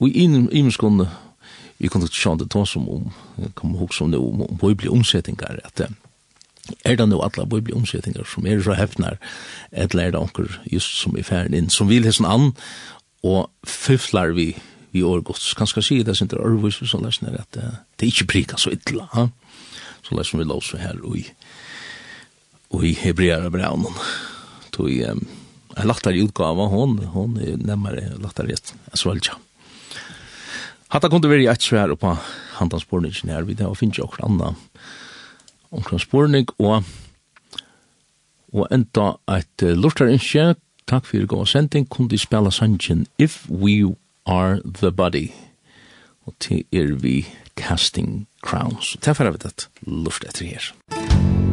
[0.00, 1.06] og in i muskon
[1.78, 3.12] vi kunde sjå det ta som om
[3.54, 5.80] kom ihåg som det om på bli omsättningar att
[6.84, 9.18] er det nå alle bibelomsetninger som er så hefnar,
[9.72, 12.52] eller er det anker just som i ferden inn, som vil hessen an,
[13.22, 14.52] og fyflar vi
[14.92, 15.54] vi årgods.
[15.56, 18.74] Kanskje si det, det er orvis, så lesen er at det er ikke prika så
[18.74, 19.28] ytla, ha?
[20.04, 21.24] så lesen vi låser her i,
[22.82, 23.96] i hebreare braunen.
[24.72, 25.22] Tog i um,
[25.76, 29.38] en lattare utgave, hon, hon er nemmere lattare et svalja.
[30.92, 32.18] Hatta kunde veri eit svær oppa
[32.58, 34.52] handansporningen her, vi det var finnes jo okkur anna,
[35.72, 36.84] omkring spurning, og,
[38.52, 40.54] og enda et lortarinskje,
[40.88, 43.94] takk fyrir gå sending, kunne de spela sangen If We
[44.26, 45.30] Are The Body,
[46.26, 48.96] og til er vi Casting Crowns.
[49.00, 50.72] Takk for vi det, lort etter her.
[50.92, 51.51] Musikk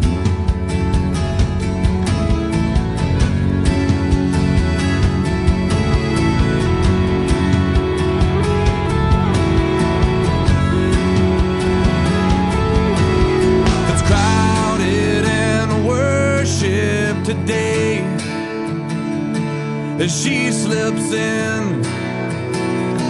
[20.01, 21.83] as she slips in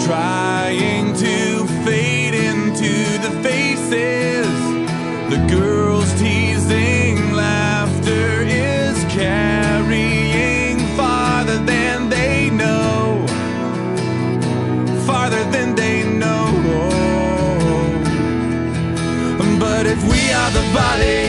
[0.05, 2.93] trying to fade into
[3.25, 4.49] the faces
[5.29, 13.25] the girls teasing laughter is carrying farther than they know
[15.05, 16.45] farther than they know.
[19.59, 21.28] But if we are the body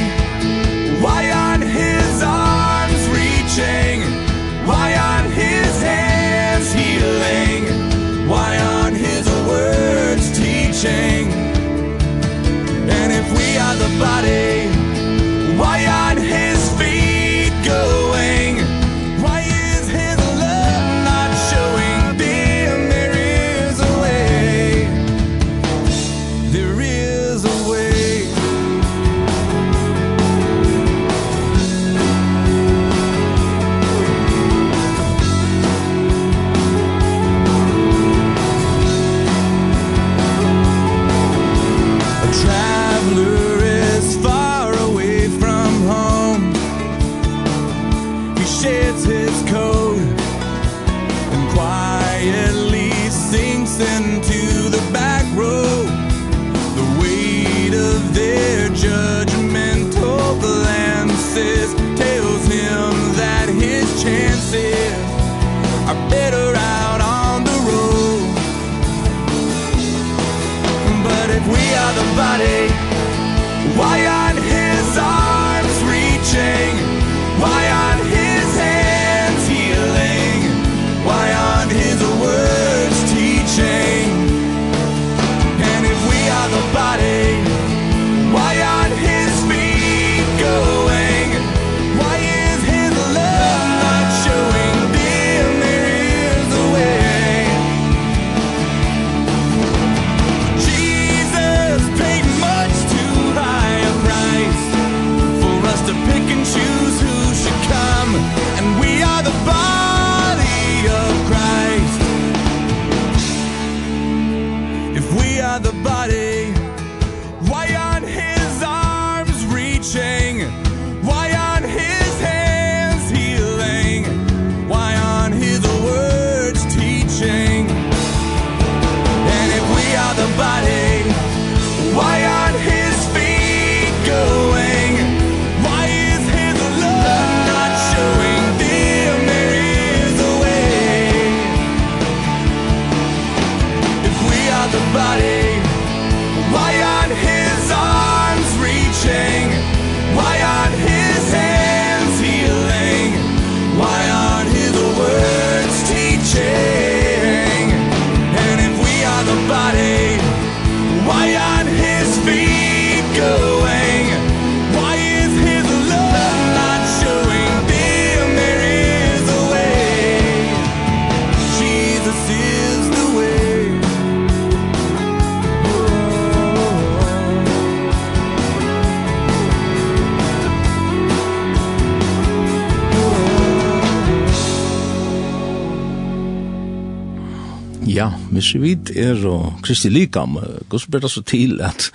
[187.90, 190.36] Ja, hvis vi er og Kristi Likam,
[190.68, 191.90] hvordan ber det så til at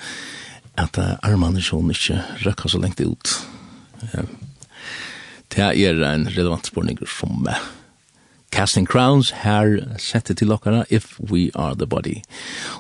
[0.76, 3.32] at armene sånn ikke røkker så lengt ut?
[5.56, 7.48] Det er en relevant spørning som
[8.52, 12.20] Casting Crowns her setter til dere If We Are The Body.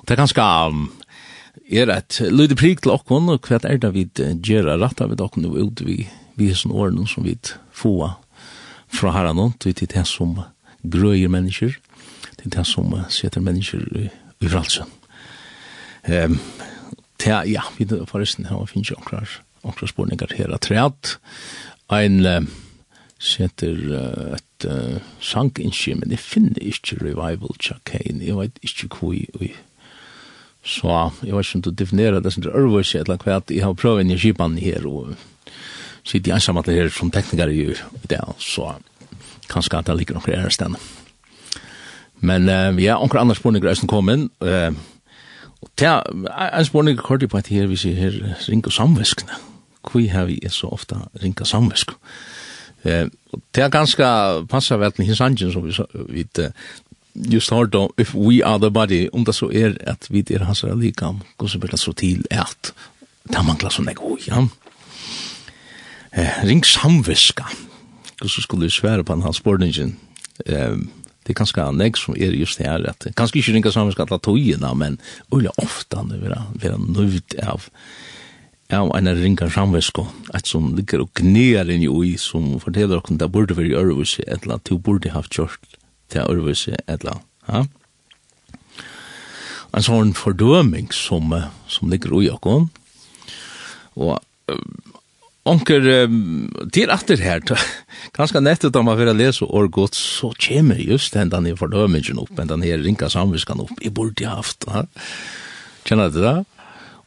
[0.01, 0.43] Og det er ganske
[1.71, 4.09] er et lydig prik til dere, og hva er det vi
[4.43, 6.03] gjør rett av dere nå ut vi
[6.35, 7.37] vi er sånne årene som vi
[7.71, 8.17] får
[8.91, 10.35] fra herren, vi til det som
[10.83, 11.77] grøyer mennesker,
[12.45, 14.09] Det det som setter mennesker i,
[14.45, 14.85] i fralsen.
[16.05, 16.37] Um,
[17.25, 21.15] ja, ja, vi forresten har finnes jo akkurat, akkurat spårninger her at treat.
[21.89, 22.49] Ein um,
[23.17, 28.21] setter uh, et uh, sanginskje, men det finner ikke revival tjekkein.
[28.21, 29.55] Jeg vet ikke hvor vi
[30.65, 30.89] Så
[31.23, 33.73] jeg vet ikke om du definerer det som det ørvøs, eller hva at jeg har
[33.73, 35.15] prøvd inn i skipan her, og
[36.03, 37.73] sitter jeg ensam at det her som tekniker i
[38.09, 38.75] det, så
[39.49, 41.04] kanskje at det ligger noen her stedet.
[42.25, 44.29] Men uh, ja, onker andre spurninger er som kom inn.
[44.43, 44.73] Uh,
[45.81, 45.99] ja,
[46.45, 48.17] en spurning kort på at her vi sier her
[48.47, 49.37] ringa samviskene.
[49.85, 51.93] Hvor har vi så ofte ringa samvisk?
[52.85, 53.07] Uh,
[53.55, 54.09] det er ganske
[54.49, 55.77] passet vel til hinsangen som vi,
[56.09, 56.39] vet.
[56.39, 56.51] uh,
[57.15, 60.43] just har då, if we are the body, om det så er at vi er
[60.43, 62.73] hans likam, går så blir så til at
[63.31, 64.43] det mangler sånn jeg også, ja.
[66.15, 67.43] Uh, ring samviska.
[68.19, 69.97] Hvordan skulle vi svære på denne spurningen?
[70.49, 70.89] Um,
[71.25, 74.09] det er ganske anlegg som er just det her, at ganske ikke ringa sammen skal
[74.09, 74.99] ta togene, men
[75.33, 77.69] ulla ofta nu vera, vera nøyvd av
[78.73, 83.19] av en ringa samvesko, et som ligger og gnear inn i ui, som forteller okkur,
[83.21, 85.77] det burde være i Ørvise, etla, du burde haft kjørt
[86.09, 87.65] til Ørvise, etla, ja?
[89.75, 91.29] En sånn fordøming som,
[91.69, 92.65] som ligger ui okkur,
[94.01, 94.17] og
[95.45, 95.85] onker
[96.73, 97.43] til atter her,
[98.15, 102.33] ganske nettet om man vil lese år godt, så kommer just den i fordømingen opp,
[102.37, 104.85] den her ringa samviskan opp, i burde jeg haft, ha?
[105.85, 106.37] kjenner du det?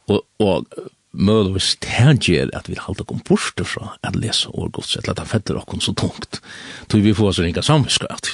[0.09, 0.65] Og, og
[1.11, 5.27] mødvis tænger at vi halte kom bort fra at lese år godt, eller at det
[5.27, 6.39] fetter okkon så tungt,
[6.87, 8.31] tog vi får oss ringa samviskan,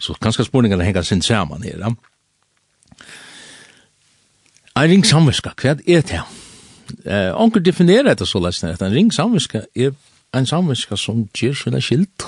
[0.00, 1.94] så ganske spurningarna henger sin saman her, ja?
[4.74, 6.43] Ein ring samviska, hva er det her?
[7.04, 9.94] Eh, onkel definerer det så lest, att en ring samviska är
[10.32, 12.26] en samviska som ger sina skilt.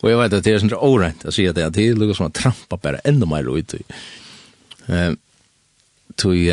[0.00, 2.14] Och jag vet at det är sånt orent att säga at det att det lukar
[2.14, 3.82] som att trampa bara ännu mer ut i.
[6.16, 6.48] Tui,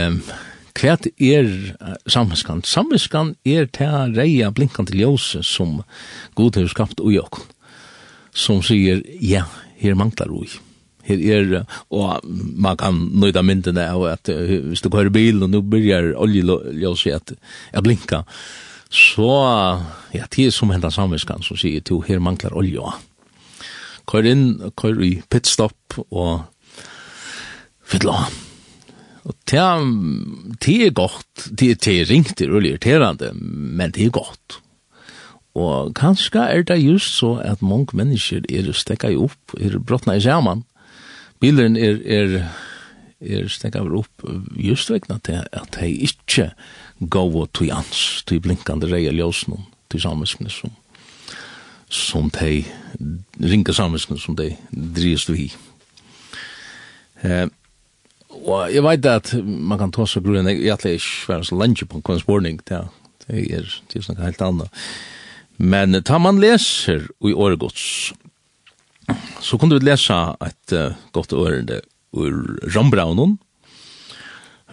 [0.74, 1.50] hva er
[2.08, 2.64] samviskan?
[2.64, 5.84] Samviskan er ta reia blinkande til som
[6.36, 7.44] god har skapt ui okken,
[8.34, 9.46] som sier, ja,
[9.78, 10.50] her manglar ui
[11.08, 11.56] her er,
[11.92, 17.08] og man kan nøyda myndene av at hvis du kører bil og nå byrjar oljeljøs
[17.10, 18.24] i at jeg blinka,
[18.94, 19.30] så
[20.14, 22.94] ja, det er som hendan samviskan som sier to her manglar olja.
[24.10, 24.48] Kører inn,
[24.78, 26.44] kører i pitstop og
[27.84, 28.20] fylla.
[29.24, 29.86] Og det er,
[30.66, 34.60] det er godt, det er ringt, det er veldig irriterende, men det er godt.
[35.56, 40.18] Og kanskje er det just så at mange mennesker er stekka i opp, er brottna
[40.18, 40.66] i saman,
[41.44, 42.38] bilen er, er,
[43.20, 44.24] er stekka over opp
[44.60, 46.52] just vegna til at hei ikkje
[47.12, 50.74] go og tog ans, tog blinkande reia ljósnum, tog samiskene som
[51.94, 52.64] som tei
[53.38, 55.46] ringa samiskene som tei drist vi.
[57.22, 57.46] Eh,
[58.34, 61.86] og jeg veit at man kan ta så grunn, jeg er ikke være så lenge
[61.86, 62.90] på en konsporning, det er,
[63.28, 64.82] det er, det helt annet.
[65.62, 68.14] Men ta man leser i åregods,
[69.40, 71.72] så kunde vi läsa ett uh, gott ord
[72.14, 72.60] ur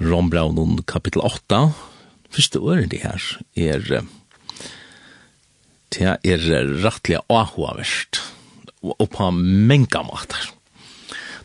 [0.01, 1.73] Ron Brownon kapitel 8.
[2.31, 3.23] Första ordet det här
[3.55, 4.03] är
[5.91, 6.39] det er
[6.83, 8.21] rettelig ahuavert
[8.81, 10.51] og på menga mater.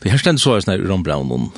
[0.04, 1.50] Det her stendt så er sånn Rombraunon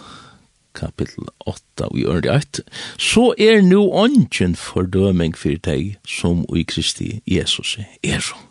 [0.77, 2.63] kapitel 8 og i ørende 8.
[2.95, 8.46] Så er nu ånden fordøming for deg som i Kristi Jesus er sånn.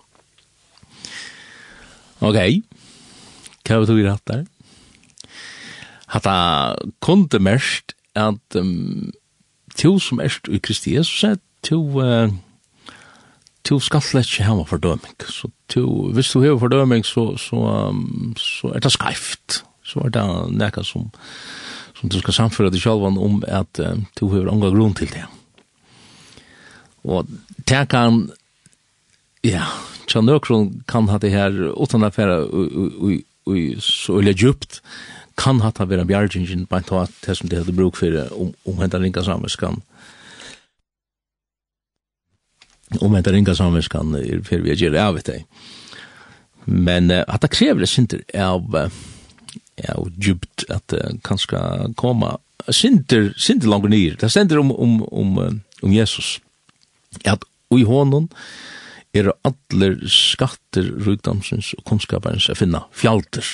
[2.21, 2.37] Ok,
[3.67, 4.45] hva er det du gjør hatt der?
[6.15, 9.13] Hatt det kunde mest at um,
[9.77, 11.37] to som erst i Kristi Jesus er
[11.67, 12.33] to uh,
[13.67, 15.17] to skal slett ikke hava fordøming.
[15.29, 17.57] Så to, hvis du har fordøming, så, så,
[17.91, 19.65] um, så er det skreift.
[19.85, 20.25] Så er det
[20.57, 21.11] nekka som,
[21.99, 25.27] som du skal samføre deg selv om at uh, to har unga grunn til det.
[27.05, 27.29] Og
[27.69, 28.31] det kan
[29.45, 29.67] Ja,
[30.07, 32.41] tja nøkron kan ha det her, utan affæra
[33.47, 34.81] og så øyla djupt,
[35.39, 38.81] kan ha det vera bjargingen, bare ta det som det hadde bruk for, om, om
[38.81, 39.83] hentan ringa samvetskan,
[43.01, 45.45] om hentan ringa samvetskan, er fyrir vi gjer av det.
[46.67, 51.95] Men uh, at det krever det sinter av, av djupt, at det uh, kan skal
[51.95, 52.33] komme,
[52.71, 56.41] sinter, sinter langer nir, det stender om, om, om, om Jesus,
[57.25, 58.31] at ui honom,
[59.17, 63.47] er allir skatter rikdomsins og kunnskaparens å finna fjalter.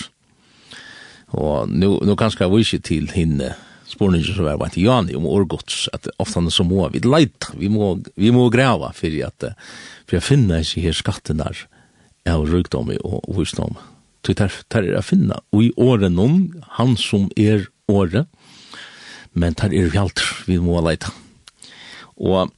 [1.32, 3.54] Og nu, nu kanskje vi ikke til hinne
[3.92, 7.68] spurningen som er vant i Jani om årgods, at ofta så må vi leita, vi
[7.72, 9.52] må, vi må grava for at
[10.06, 11.64] for jeg finna ikke her skatten der
[12.28, 13.76] av rikdom og visdom.
[14.22, 18.28] Så det er å finna, og i åren noen, han som er året,
[19.34, 21.10] men det er fjalter, vi må leita.
[22.22, 22.52] Og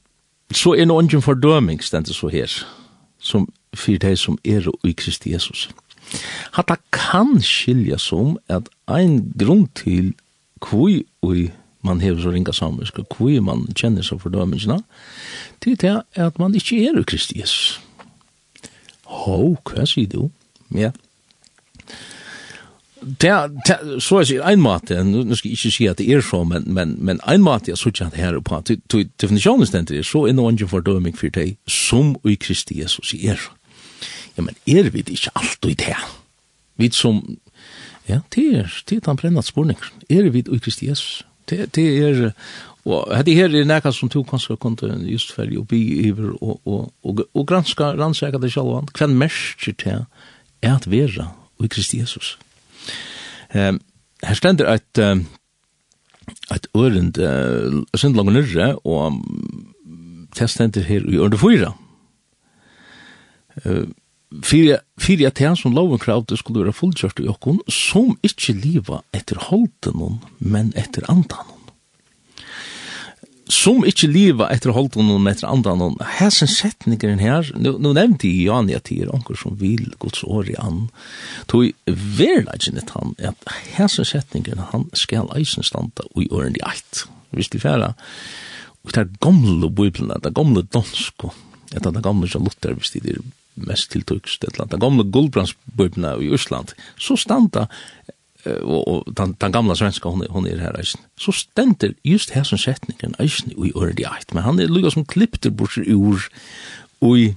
[0.53, 2.51] så er noen fordøming stendt så her,
[3.25, 5.67] som fyrir dei som er i Kristi Jesus.
[6.53, 10.13] Hatta kan skilja som at ein grunn til
[10.61, 11.49] kvui ui
[11.85, 14.79] man hever så ringa samvisk, og kvui man kjenner seg for dømmingsna,
[15.61, 17.79] til det er at man ikkje er i Kristi Jesus.
[19.05, 20.29] Hå, hva sier du?
[20.73, 20.89] Ja
[23.05, 26.23] det er, så jeg sier, en måte, nu skal jeg ikke si at det er
[26.25, 30.05] så men men men en matte jag såg att här på til definitionen ständ det
[30.05, 33.39] så in någon för döming for deg, som i Kristi Jesus er.
[34.37, 35.95] Ja men er vi inte allt i det.
[36.77, 37.37] Vi som
[38.07, 39.77] ja det er, det er den brännat spårning.
[40.09, 41.25] er vi i Kristi Jesus.
[41.49, 42.31] Det det er,
[42.85, 46.93] Og det her er nekka som to kanskje kunne just fyrir oppi iver og, og,
[47.03, 50.05] og, og granska, rannsaka det sjálfan, hvem mersker til
[50.61, 51.31] at vera
[51.63, 52.37] i Kristi Jesus.
[53.55, 53.79] Um,
[54.23, 55.25] her stender et, um,
[56.51, 59.21] et ørend uh, sind langt nyrre, og um,
[60.35, 61.71] det stender her i ørende fyra.
[63.63, 63.87] Uh,
[64.43, 69.03] fyrir, fyrir at han som loven kravde skulle være fullkjørt i okkon, som ikkje liva
[69.15, 71.54] etter holden, men etter andan
[73.51, 78.29] som ikkje liva etter holdt noen etter andan noen, hæsen setningeren her, nu, nu nevnte
[78.29, 80.87] jeg Jan i at det er anker som vil gods år i an,
[81.51, 86.63] tog verleggen et han, at hæsen setningeren han skal eisen standa og i åren i
[86.65, 87.93] eit, hvis de færa,
[88.85, 91.33] og det er gamle bøyblene, det er gamle dansko,
[91.71, 93.21] det er det gamle som Luther, hvis de er
[93.55, 97.67] mest tiltøkst, et eller annet, det gamle guldbrandsbøyblene i Østland, så standa
[98.45, 102.43] og, og den, den gamla svenska hon, hon er her eisen, så stender just her
[102.43, 106.27] som setningen eisen i ørdi eit, men han er lukka som klippter bort ur
[107.05, 107.33] i,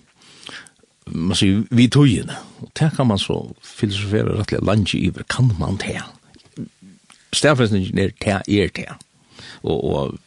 [1.09, 2.36] man sier, vi tøyene.
[2.62, 6.00] Og det kan man så filosofere rettelig landje iver, kan man det?
[7.32, 8.88] Stafestningen er det er det.
[9.62, 10.18] Og, og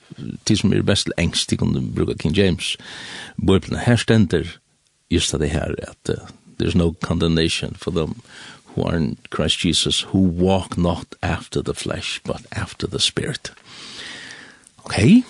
[0.46, 2.78] til som er best engst, de kunne bruka King James,
[3.38, 4.58] bøyplene her stender
[5.12, 6.28] just det her, at uh,
[6.60, 8.22] there's no condemnation for them
[8.74, 13.52] who are in Christ Jesus, who walk not after the flesh, but after the spirit.
[14.86, 15.24] Okay,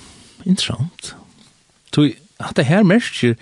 [0.45, 1.15] interessant.
[1.93, 3.35] Så at det her merker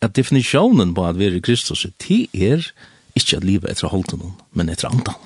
[0.00, 2.70] at definisjonen på at vi er i Kristus, det er
[3.16, 5.18] ikke at livet etter holden, men etter andan.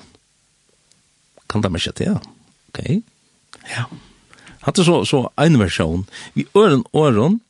[1.49, 2.17] Kan det merke det, ja?
[2.73, 3.03] Ok,
[3.69, 3.85] ja.
[4.63, 6.05] Hatt det så, så en versjon.
[6.33, 7.41] Vi øren åren,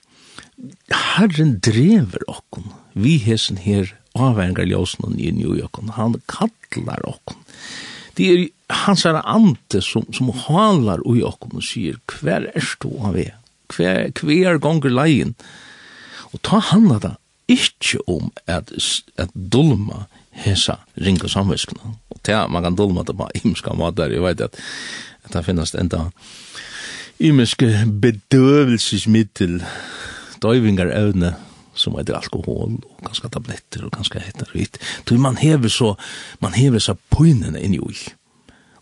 [0.92, 2.72] Herren drever okken.
[2.94, 5.80] Vi hesen her avvengar ljósen i New York.
[5.98, 7.40] Han kallar okkon.
[8.14, 8.44] Det er
[8.86, 13.28] hans er ante som, som halar ui okkon og sier, hver er stå av vi?
[13.74, 15.34] Hver, hver gonger leien?
[16.34, 17.14] Og ta handla da
[17.52, 18.72] ikkje om at,
[19.18, 20.06] at dulma
[20.44, 21.96] hesa ringa samviskna.
[22.14, 24.58] Og ta, man kan dulma det på imska matar, jeg vet at,
[25.26, 26.08] at det finnes enda
[27.24, 27.70] imiske
[28.04, 29.62] bedøvelsesmiddel,
[30.44, 31.36] døyvingar evne,
[31.76, 34.80] som heter alkohol og ganska tabletter og ganska hettar og hit.
[35.08, 35.96] Så man hever så,
[36.40, 37.98] man hever så poinene inn i ui.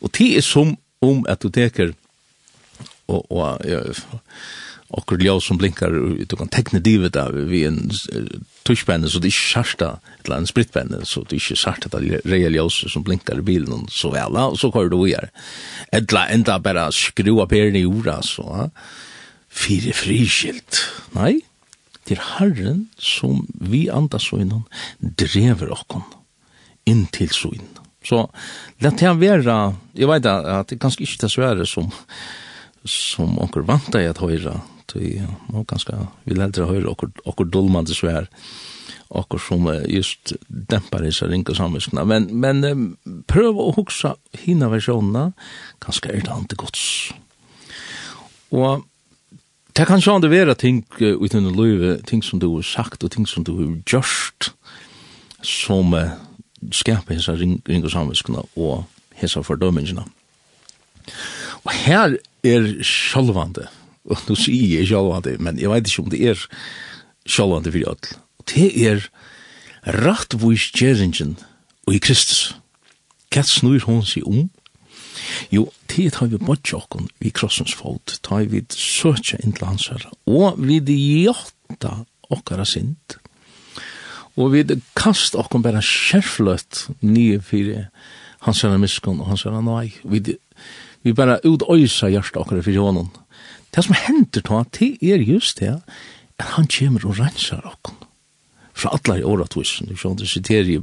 [0.02, 1.94] Og det er som om at du teker
[3.12, 3.82] og, og ja,
[4.92, 5.94] okkur ljós som blinkar
[6.28, 7.80] du kan tekne divet av vi en
[8.68, 9.92] tushpenne så det er ikke sarta
[10.24, 13.46] eller en spritpenne så det er ikke sarta det er reell ljós som blinkar i
[13.48, 15.32] bilen så vel og så kvar du vi er
[15.96, 18.68] eller enda bara skrua peren i jorda så
[19.52, 20.80] fyrir friskilt.
[21.16, 21.42] Nei
[22.12, 24.66] Det er Herren som vi andas søgnen
[25.00, 26.04] drever okkon
[26.90, 27.78] inn til søgnen.
[28.04, 28.26] Så
[28.84, 29.56] lett det være,
[29.96, 31.88] jeg vet at det er ganske ikke det svære som,
[32.84, 34.58] som onker vant deg at høyre,
[34.92, 35.14] vi
[35.54, 35.96] må ganske,
[36.28, 37.48] vi lærte høyre okker, okker
[37.88, 38.28] til svær,
[39.08, 42.04] okker som just dempar disse ringe samviskene.
[42.04, 42.96] Men, men
[43.32, 45.30] prøv å huksa hina versjonene,
[45.80, 47.14] ganske er det antigods.
[48.52, 48.84] Og
[49.78, 52.66] Det kan sjå om det vera ting uh, uten å løyve, ting som du har
[52.68, 54.52] sagt og ting som du har gjørst,
[55.48, 56.18] som uh,
[56.76, 58.84] skaper hessa ring, ring og samviskene og
[59.22, 60.04] hessa fordømmingene.
[61.64, 63.70] Og her er sjølvande,
[64.10, 66.46] og nå sier jeg sjølvande, men jeg vet ikke om det er
[67.30, 68.18] sjølvande for jødel.
[68.52, 69.08] Det er
[70.04, 71.38] rettvis gjerringen
[71.88, 72.52] og i Kristus.
[73.32, 74.50] Hva snur hon seg om?
[75.52, 79.90] Jo, tid har vi bort okkon vi krossens fot, ta vi søtja inn til hans
[79.92, 80.80] herre, og vi
[81.26, 82.02] jotta
[82.32, 83.18] okkara sint,
[84.40, 84.64] og vi
[84.96, 87.90] kast okkon bara skjerfløtt nye fyrir
[88.46, 90.38] hans herre miskon og hans herre nøy, vi,
[91.04, 93.12] vi bara utøysa hjertet okkara fyrir honom.
[93.72, 95.78] Det som hender ta, det er just det,
[96.40, 98.01] at han kommer og rensar okkon
[98.82, 100.22] fra alla i året tusen, ikke sant?
[100.22, 100.78] Det sitter i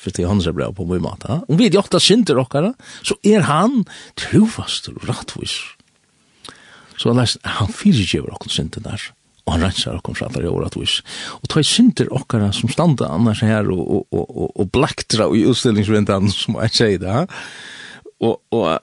[0.00, 1.40] første hans brev på min måte.
[1.48, 2.72] Om vi er de åtta synder okkara,
[3.06, 3.82] så er han
[4.20, 5.58] trofast og rattvis.
[7.00, 9.08] Så han, han fyrir fyrirgjever okkar synder der,
[9.44, 11.06] og han rensar okkar fra alla i året tusen.
[11.40, 15.28] Og ta i synder okkara som standa annars her og, og, og, og, og blaktra
[15.34, 17.26] i utstillingsvindan, som jeg sier det.
[18.24, 18.78] Og, og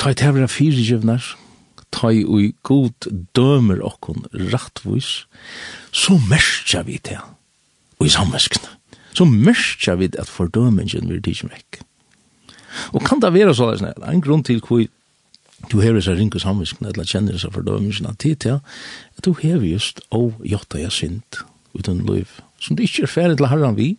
[0.00, 1.34] ta i tevra fyrir fyrirgjevnar,
[1.92, 5.26] ta i ui god dømer okkon rattvois,
[5.92, 7.18] så merkja vi det,
[8.00, 8.76] og i samveskene,
[9.12, 11.82] så merkja vi at fordømingen vil tidsje vekk.
[12.96, 14.84] Og kan det være så, det er en grunn til hvor
[15.70, 18.62] du hever seg ringe samveskene, eller kjenner seg fordømingen av tid til,
[19.16, 21.42] at du hever just, å, jotta jeg synd,
[21.76, 23.92] uten liv, som du ikke er ferdig til herren vi,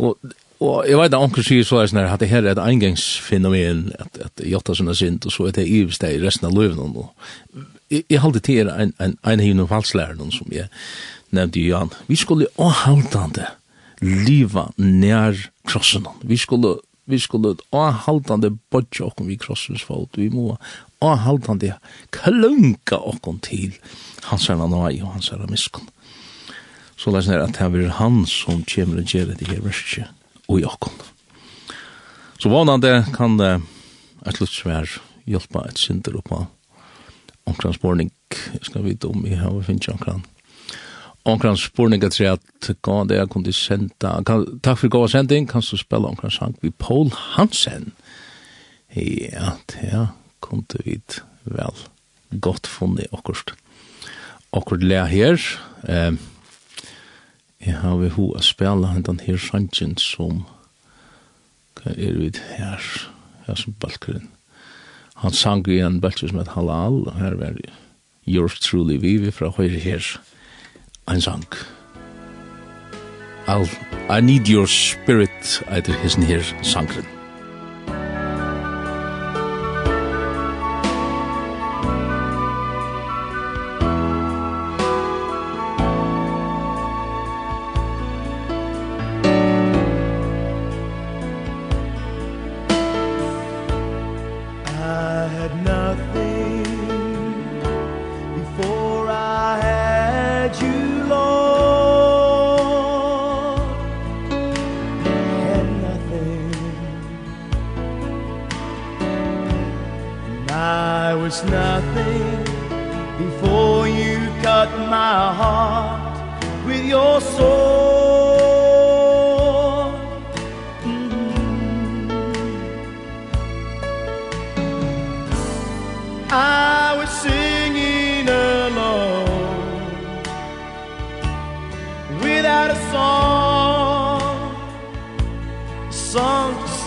[0.00, 0.16] og
[0.62, 3.88] Og jeg vet at onker sier så er sånn at det her er et engangsfenomen
[3.98, 6.54] at, at jotta sånn er sint, og så er det ivs det i resten av
[6.54, 6.94] løven.
[7.00, 10.68] Og jeg, jeg halte til en, en, en hivn og falslæren som jeg
[11.34, 11.90] nevnte i Jan.
[12.06, 13.48] Vi skulle avhaltande
[14.02, 15.38] liva nær
[15.68, 16.06] krossen.
[16.22, 16.76] Vi skulle
[17.10, 20.14] vi skulle avhaltande bodja okkom vi krossens fot.
[20.14, 20.54] Vi må
[21.02, 21.74] avhaltande
[22.14, 23.74] klunka okkom til
[24.28, 25.90] hans herra nøy og hans herra miskunn.
[26.94, 30.21] Så det er sånn at det er han som kommer og gjør det her verset
[30.48, 30.98] og i okkon.
[32.42, 33.54] Så vanande kan det
[34.26, 34.98] et luttsvær
[35.30, 36.46] hjelpa et synder oppa
[37.46, 38.10] omkran spårning.
[38.54, 40.24] Jeg skal vite om jeg har finnet omkran.
[41.28, 44.16] Omkran spårning er at gå det jeg kunne senda.
[44.26, 45.46] Kan, takk for gå sending.
[45.46, 47.92] Kan du spela omkran sang vi Paul Hansen?
[48.94, 50.08] Ja, det
[50.40, 51.00] kunne vi
[51.44, 51.86] vel
[52.42, 53.54] godt funnet okkurst.
[54.52, 55.38] Akkurat le her.
[55.88, 56.12] Eh,
[57.66, 60.42] jeg har vi ho å spela hentan her sangen som
[61.78, 62.82] hva er vi her?
[63.46, 64.28] Her som balkeren.
[65.22, 67.58] Han sang i en balker som et halal og her var
[68.26, 70.02] yours truly vi vi fra høyre her.
[71.10, 71.46] En sang.
[73.46, 73.68] I'll,
[74.08, 77.21] I need your spirit etter hisen her sangren.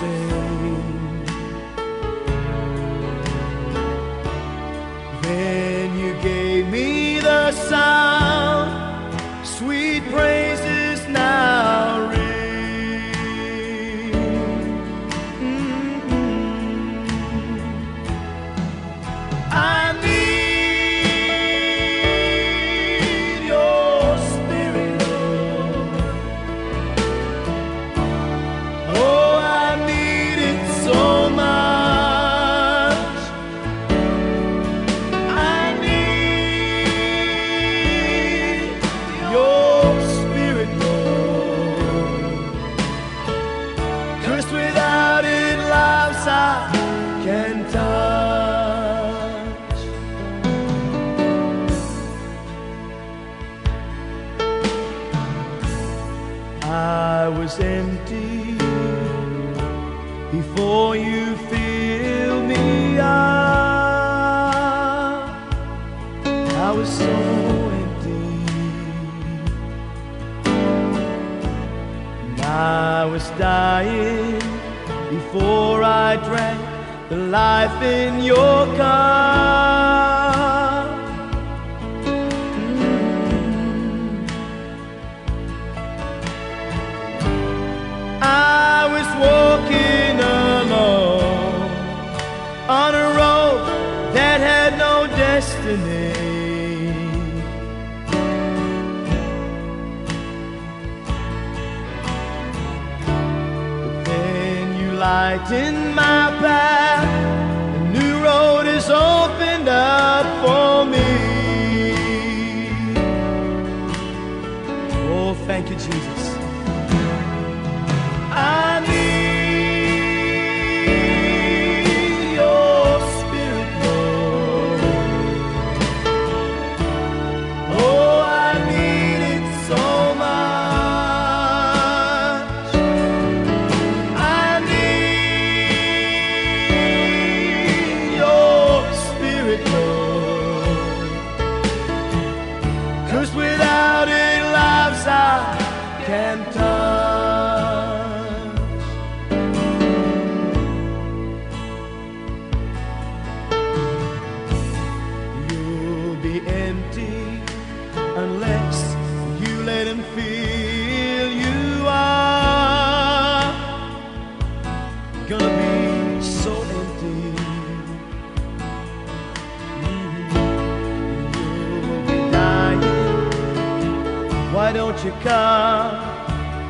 [0.05, 0.34] say
[77.36, 79.14] life in your car.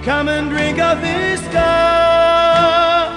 [0.05, 3.09] Come and drink of this cup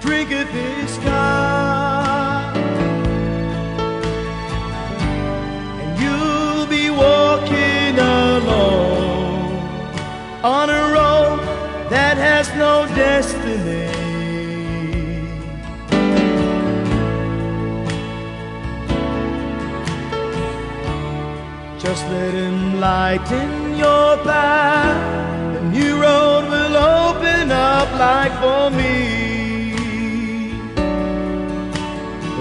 [0.00, 2.54] Drink of this cup
[5.82, 9.50] And you'll be walking alone
[10.44, 11.40] On a road
[11.90, 13.88] that has no destiny.
[21.80, 25.07] Just let him lighten your path
[28.08, 28.88] like for me.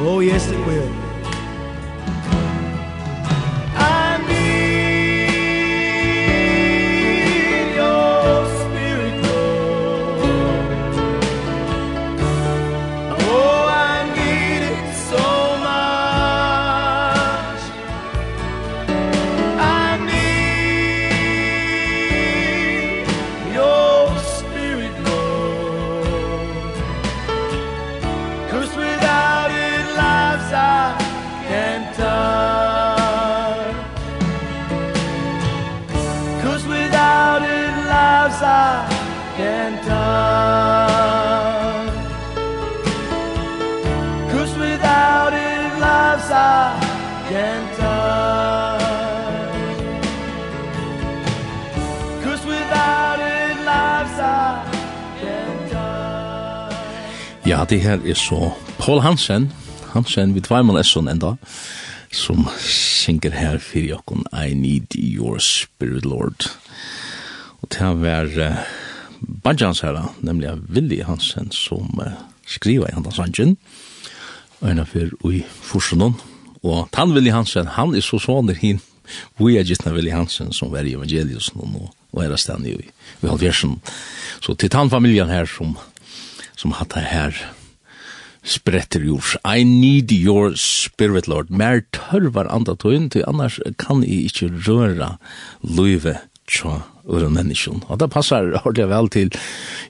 [0.10, 0.46] Oh yes
[57.68, 59.50] at det her er så Paul Hansen,
[59.92, 61.34] Hansen vi tveimal esson enda,
[62.16, 66.48] som synger her for jokken I Need Your Spirit Lord.
[67.60, 68.62] Og det var uh,
[69.44, 72.14] Bajans her, nemlig Willi Hansen, som uh,
[72.48, 73.58] skriver i handa sangen,
[74.64, 76.16] øyna fyrir ui Forsunon,
[76.64, 78.80] og Tan Willi Hansen, han er så sånn hin,
[79.44, 83.28] vi er gittna Willi Hansen, som var i evangeliet, og, og er stand i, i
[83.28, 83.76] halvfjersen.
[84.40, 85.76] Så til Tan-familien her, som,
[86.56, 87.48] som hatt det her,
[88.48, 89.36] spretter jord.
[89.44, 91.52] I need your spirit, Lord.
[91.52, 95.18] Mer tørvar andre tøyen, til annars kan I ikke røra
[95.62, 96.18] løyve
[96.48, 97.84] tja ur menneskjon.
[97.88, 99.32] Og det passar jeg vel til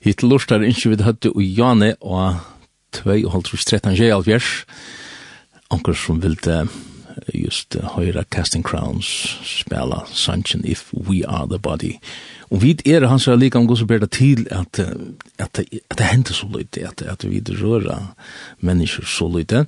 [0.04, 2.42] hit lortar ikke vi høtte og Jane og
[2.98, 5.26] 2, og 14, 14, 14, 14,
[5.74, 6.62] Anker som vil det
[7.34, 9.08] just uh, høyra Casting Crowns
[9.46, 11.98] spela Sanchen If We Are The Body.
[12.50, 16.06] Og vi er hans er like om gos og berda til at, at, at det
[16.06, 18.14] hender så lite, at, at vi røra
[18.60, 19.66] mennesker så lite.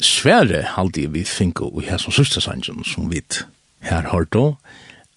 [0.00, 3.22] Sverre halde vi finko vi her som sørste Sanchen som vi
[3.80, 4.56] her har då,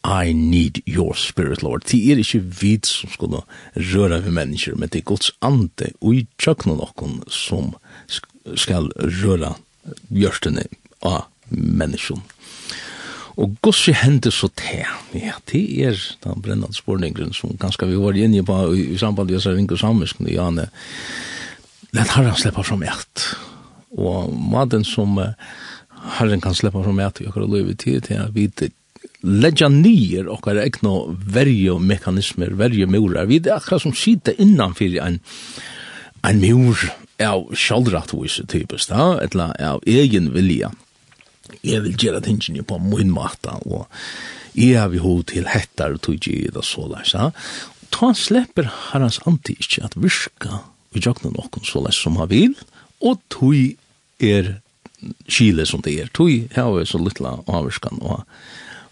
[0.04, 1.84] I need your spirit, Lord.
[1.92, 3.42] Det er ikke vi som skulle
[3.76, 7.74] røra vi mennesker, men det er Guds ande og i tjøkken noen som
[8.56, 9.58] skal røra
[10.10, 10.64] bjørstene
[11.04, 12.22] av menneskjon.
[13.40, 14.82] Og gossi hendur så te,
[15.16, 19.32] ja, te er den brennande spurningren som ganske vi var inne på i, i samband
[19.32, 20.68] med Ringo Samisk, og Janne,
[21.96, 23.30] den har han sleppa fram ett.
[23.96, 25.32] Og maden som uh,
[26.20, 28.50] Herren kan sleppa fram ett i okkar løyvi tid til at vi
[29.24, 30.92] leggja nyer okkar egna
[31.36, 31.72] verði
[32.88, 33.28] murar.
[33.28, 35.20] Vi er akkurat som sitter innanfyr en,
[36.28, 36.86] en mur
[37.20, 40.72] av sjaldrattvise typisk, da, etla av egen vilja
[41.66, 43.88] jeg vil gjøre tingene på min måte, og
[44.58, 47.30] jeg har vi hod til hettar og tog i det så der, så.
[47.94, 52.56] Ta slipper herrens anti ikke at virka vi jøkna noen så der som han vil,
[53.02, 53.56] og tog
[54.20, 54.58] er
[55.32, 56.10] kile som det er.
[56.14, 58.26] Tog har vi så littla avvirskan og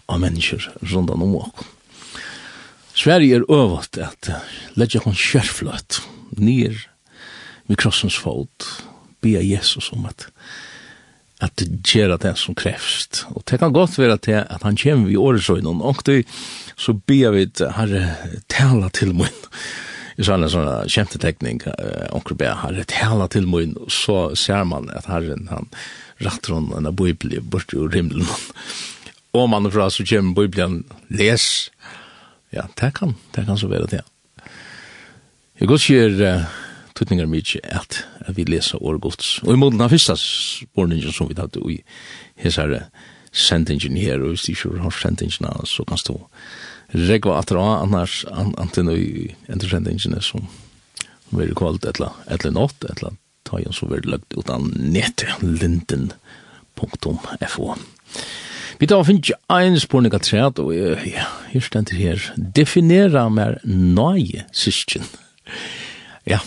[0.08, 1.66] av mennesker rundt om oss.
[2.98, 4.30] Sverige er øvått at
[4.74, 6.00] letja hon kjærfløtt
[6.40, 6.80] nir
[7.68, 8.66] ved krossens fot,
[9.22, 10.26] bia Jesus om at
[11.44, 13.24] at gjøre det som krevst.
[13.30, 16.24] Og det kan godt være til at han kommer i åresøgnen, og det
[16.78, 18.02] så ber vi herre
[18.50, 19.38] tala til min.
[20.18, 21.62] Jeg sa en sånn kjempetekning,
[22.14, 25.70] onker ber herre tala til min, og så ser man at herren han
[26.24, 28.26] ratter hon en bibel bort ur himmelen.
[29.36, 31.70] Og man fra så kommer bibelen, les.
[32.50, 34.02] Ja, det kan, det kan så være det.
[35.60, 36.58] Jeg går ikke uh,
[36.98, 39.38] tutningar mykje at, at vi lesa år gods.
[39.46, 41.78] Og i måten av fyrsta spårningen som vi tatt i
[42.42, 42.88] hessare
[43.32, 46.16] sendingen her, og hvis du ikke har sendingen av, så kan stå
[46.96, 50.48] regva at ra, annars anten i entersendingene som
[51.30, 53.12] veri kvalt etla, etla nått, etla
[53.48, 57.74] ta jo som veri lagt utan netlinden.fo.
[58.78, 63.58] Vi tar finn ikke en spurning av træt, og ja, her stender her, definera mer
[63.66, 65.04] nøye syskjen.
[66.28, 66.38] Ja,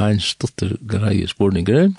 [0.00, 1.92] ein stotter greie spurninger.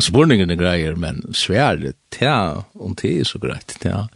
[0.00, 4.06] Spurningene greier, men svære, tja, om det er så greit, tja.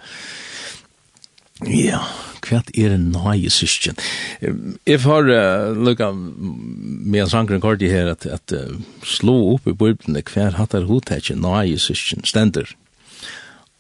[1.65, 2.03] Ja,
[2.45, 3.97] kvært er en nøye syskjen.
[4.41, 9.69] Jeg får uh, lukka med en sangren kort i her at, at uh, slå opp
[9.69, 12.69] i bøybdene hver hatt er hodtetje nøye syskjen stender.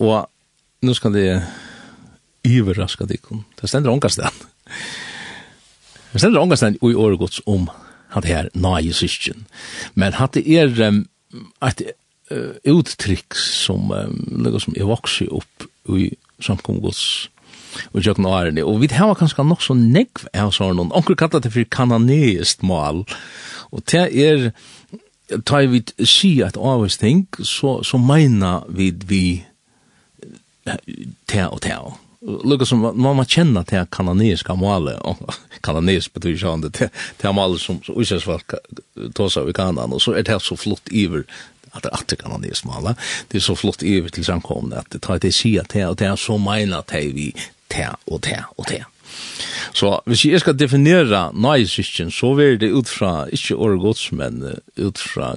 [0.00, 0.24] Og
[0.84, 1.28] nå skal det
[2.46, 3.44] iverraska dikken.
[3.60, 4.44] Det stender ångastan.
[6.12, 7.68] Det stender ångastan i åregods om
[8.14, 9.46] hatt her nai syskjen.
[9.94, 11.04] Men hatt det er um,
[11.64, 11.82] et
[12.32, 16.10] uh, uttrykk som, um, som er vokset opp i
[16.42, 17.02] samkomgods
[17.92, 18.64] og jøkken og det.
[18.64, 22.64] Og vi har kanskje nok så negv av sånn, og onker kallar det for kananeist
[22.64, 23.04] mal,
[23.70, 24.48] og det er,
[25.44, 29.24] ta vi si at avvist ting, så, så meina vi vi
[30.66, 34.96] te og te og lukka som man må kjenna til kananiska måle,
[35.64, 38.56] kananisk betyr jo det, til måle som uisesvalg
[39.14, 41.26] tåsa i kanan, og så er det så flott iver,
[41.72, 42.96] at det er atter kananisk måle,
[43.30, 46.10] det er så flott iver til samkomne, at det tar det sia til, og det
[46.10, 47.30] er så meina til vi
[47.72, 48.84] til og til og til.
[49.76, 54.42] Så hvis jeg skal definera nøysysken, så vil det ut fra, ikke åregods, men
[54.76, 55.36] ut fra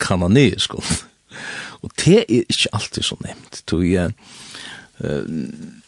[0.00, 0.74] kananisk,
[1.82, 4.41] og det er ikke alltid så nevnt, tog jeg, uh,
[5.04, 5.26] uh,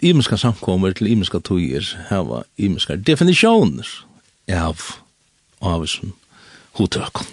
[0.02, 3.88] imenska samkommer til imenska tøyer hava imenska definisjoner
[4.50, 4.82] av
[5.64, 6.12] avisen
[6.78, 7.26] hodtøkken.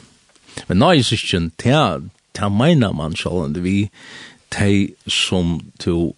[0.68, 2.00] Men nei, syskjen, ta,
[2.36, 3.90] ta meina man sjålande vi,
[4.52, 6.14] tei som to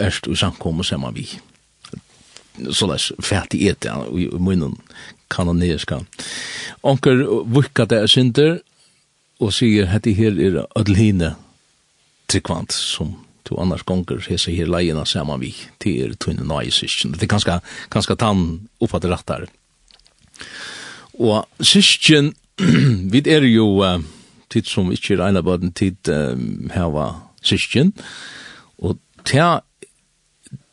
[0.00, 1.26] erst og samkommer sema vi.
[2.70, 4.76] Så leis, fætig et, ja, i munnen
[5.32, 6.02] kanoniska.
[6.82, 8.58] Onker vukka det synder,
[9.42, 11.32] og sier, hette her er ødline
[12.30, 17.14] tryggvant som to annars gonger hese her leina saman vi til tunne nøysisken.
[17.16, 17.58] Det er ganske,
[17.90, 19.46] ganske tann oppfatt her.
[21.18, 22.32] Og sysken,
[23.12, 24.02] vi er jo uh,
[24.50, 27.92] tid som ikkje regna baden tid um, var sysken,
[28.78, 29.58] og til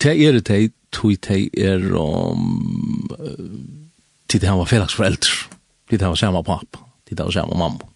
[0.03, 3.89] er det tog te er um,
[4.29, 5.49] tid heva felags foreldre,
[5.89, 7.89] tid heva sama pappa, tid heva sama mamma.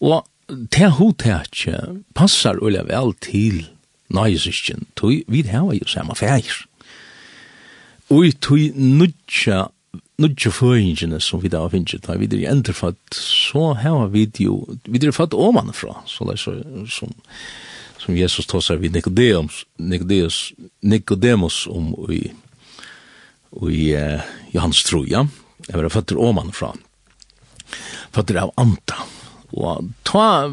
[0.00, 1.78] Og det hotekje
[2.14, 3.64] passar ulla vel til
[4.14, 6.64] nøyesysken, tog vi hava jo samme fægir.
[8.14, 9.66] Og tog nudja,
[10.22, 14.62] nudja føringene som vi da har finnst, da vi er enderfatt, så hava vi jo,
[14.86, 17.14] vi er fatt omanfra, så det er som,
[17.98, 22.22] som Jesus tåsar vid Nicodemus, Nicodemus, Nicodemus om i,
[23.66, 24.22] i uh,
[24.54, 25.26] Johans troja,
[25.66, 26.70] jeg var fatt oman fra,
[28.14, 29.02] fatt av anta,
[29.52, 30.48] Og ta,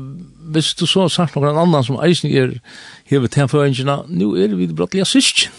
[0.54, 2.58] hvis du så har sagt noen annan som eisen er
[3.10, 5.54] hevet til tenføringene, nå er vi det brattelig syskjen.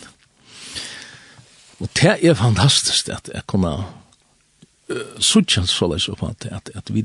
[1.83, 6.95] Og det er fantastisk at jeg kunne uh, suttja så leis opp at, at, at
[6.95, 7.03] vi,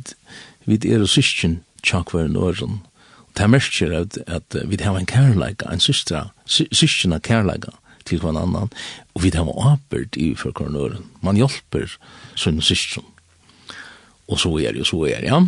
[0.69, 2.79] vi er syskjen tjakk hver nøren.
[3.25, 7.73] Og det er mest at, at vi har en kærleika, en systra, systjena kærleika
[8.05, 8.69] til hver annan,
[9.13, 11.09] og vi har apert i for hver nøren.
[11.21, 11.89] Man hjelper
[12.35, 13.05] sånn syskjen.
[14.29, 15.41] Og så er det, og så er det, ja.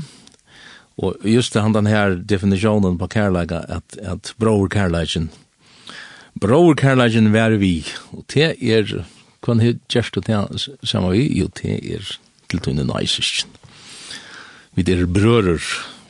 [1.02, 5.32] Og just det han den her definisjonen på kærleika, at, at bror kärlegen.
[6.41, 7.84] Bror kärlegen vær vi
[8.14, 9.06] og det är
[9.43, 12.18] kan gjerst og det samme vi jo det er
[12.49, 13.45] til tunne nice.
[14.76, 15.62] Vi det bröder,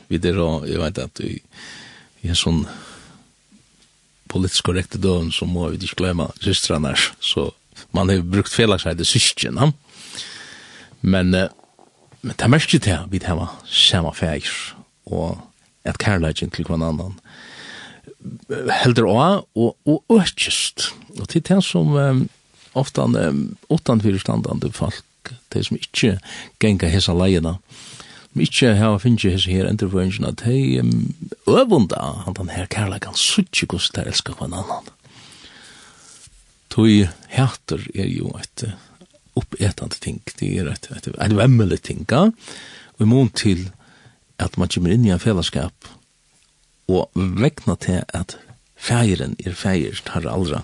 [0.08, 1.40] vi det jeg vet at vi
[2.22, 2.66] vi er sånn
[4.30, 7.50] politisk korrekte døden, så må vi ikke glemme systrene her, Så
[7.92, 9.72] man har brukt felaktighet i ja.
[11.00, 14.46] Men, men det er mest ikke det vi har samme feir
[15.12, 17.16] og et kærleikin til hver annan
[18.82, 20.90] heldur av og, og økjest.
[21.18, 22.22] Og til det som um,
[22.78, 23.42] ofta um,
[23.72, 26.16] utanfyrstandande folk, de som ikkje
[26.62, 27.56] genga hessa leina,
[28.32, 31.12] som ikkje hava finnje hessa her intervention, at de um,
[31.50, 34.90] øvunda han den her kærleikan suttje gos der elskar hver annan.
[36.72, 38.64] Tui hætter er jo et
[39.36, 42.28] oppetande ting, det er et, et, et, et vemmelig ting, ja?
[42.96, 43.70] og i mån til
[44.38, 45.88] at man kommer inn i en fellesskap,
[46.88, 48.36] og vekna til at
[48.76, 50.62] feiren er feir tar aldra,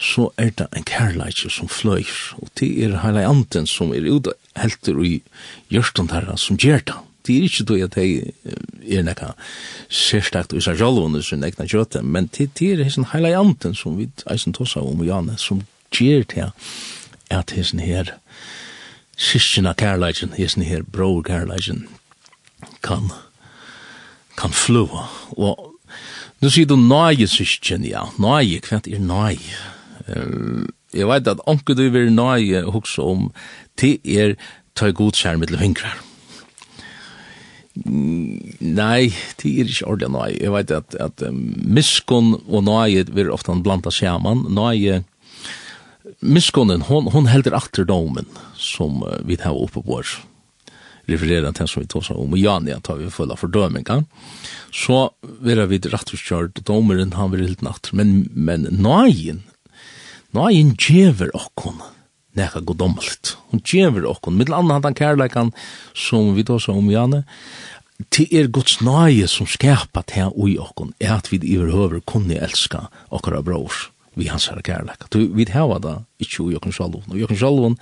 [0.00, 4.34] så er det en kærleik som fløyr, og det er heile anten som er ute
[4.58, 5.18] helter i
[5.72, 6.96] gjørstand herra som gjør det.
[7.24, 9.30] Det er ikke det at jeg er nekka
[9.88, 14.10] sérstakt og især sjálvunni sin egna kjøte, men det er heisen heile anten som vi
[14.30, 15.62] eisen tossa om og jane, som
[15.94, 16.50] gjør det
[17.32, 18.12] at heisen her
[19.16, 21.86] sysina kærleikin, heisen her bror kærleikin,
[22.84, 23.10] kan,
[24.38, 25.08] kan flua.
[25.36, 25.74] Og
[26.44, 28.06] nu sier du nøye syskjen, ja.
[28.20, 29.60] Nøye, hva er nøye?
[30.04, 30.64] Uh,
[30.94, 33.30] jeg vet at anker du vil nøye hukse om
[33.80, 34.36] til er
[34.76, 35.94] ta god skjær med til.
[37.74, 39.08] Nei,
[39.40, 40.36] det er ikke ordentlig nøye.
[40.42, 44.44] Jeg vet at, at um, miskunn og nøye vil ofte blanda sammen.
[44.54, 45.00] Nøye,
[46.20, 50.18] miskunnen, hon, hon helder atterdomen som uh, vi tar oppe på oss
[51.10, 54.02] referera til som vi tåsar om, og Jan, ja, tar vi fulla fordøminga,
[54.74, 55.08] så
[55.44, 59.42] vil vi rattvurskjørt, domeren han vil helt natt, men, men nøyen,
[60.36, 61.82] nøyen djever okkon,
[62.34, 65.54] nekka godommelt, hun djever okkon, mitt anna han kærleikan,
[65.94, 67.22] som vi tåsar om, Jan,
[68.10, 72.34] Det er Guds nøye som skapar det ui okkon, er at vi i overhøver kunne
[72.42, 73.88] elska okkara brors
[74.18, 75.08] vi hans herre kærlek.
[75.10, 77.06] Du, Vi hava da ikkje ui jokken sjalvun.
[77.10, 77.76] Og jokken sjalvun,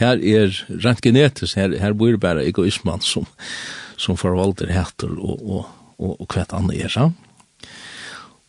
[0.00, 0.52] her er
[0.84, 3.26] rent genetisk, her, her bor bare egoisman som,
[3.96, 5.66] som forvalter heter og, og,
[5.98, 6.92] og, og kvett anna er.
[6.94, 7.10] Ja?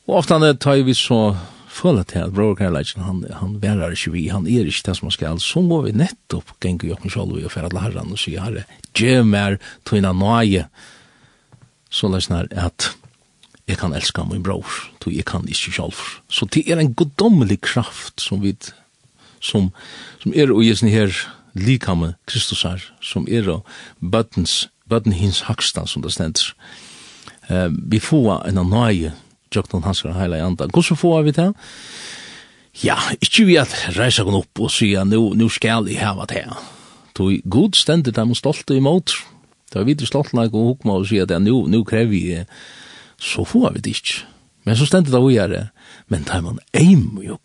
[0.10, 1.36] Og ofta han tar vi så
[1.72, 5.08] føler til at bror Kærlek, han, han værer ikke vi, han er ikke det som
[5.08, 8.44] han skal, så må vi nettopp genge jokken sjalvun og færa til herren og sier
[8.44, 8.66] herre,
[8.98, 9.56] gjem mer
[9.88, 10.66] tøyna nøye,
[11.92, 12.92] så løsner at
[13.72, 14.68] jeg kan elska min bror,
[15.02, 16.00] tog jeg kan ikke selv.
[16.30, 18.56] Så det er en goddommelig kraft som vi,
[19.40, 19.72] som,
[20.20, 21.14] som er og jesne her
[21.54, 23.66] likamme Kristus her, som er og
[24.00, 26.54] bøttens, bøtten hins haksta, som det stender.
[27.50, 29.14] Uh, vi får en nøye,
[29.52, 30.68] Jokton Hansker og Heila Janda.
[30.72, 31.50] Hvordan får vi det?
[32.84, 36.46] Ja, ikke vi at reisa henne opp og sier, nu, nu skal jeg hava det
[36.46, 36.62] her.
[37.16, 39.12] Tog god stendet dem stolte imot.
[39.74, 42.24] Da er vi til stolte og hukma og sier at nu, nu krever vi
[43.22, 44.26] så får vi det ikke.
[44.66, 45.68] Men så stendet det å gjøre,
[46.10, 47.38] men tar man eim jo,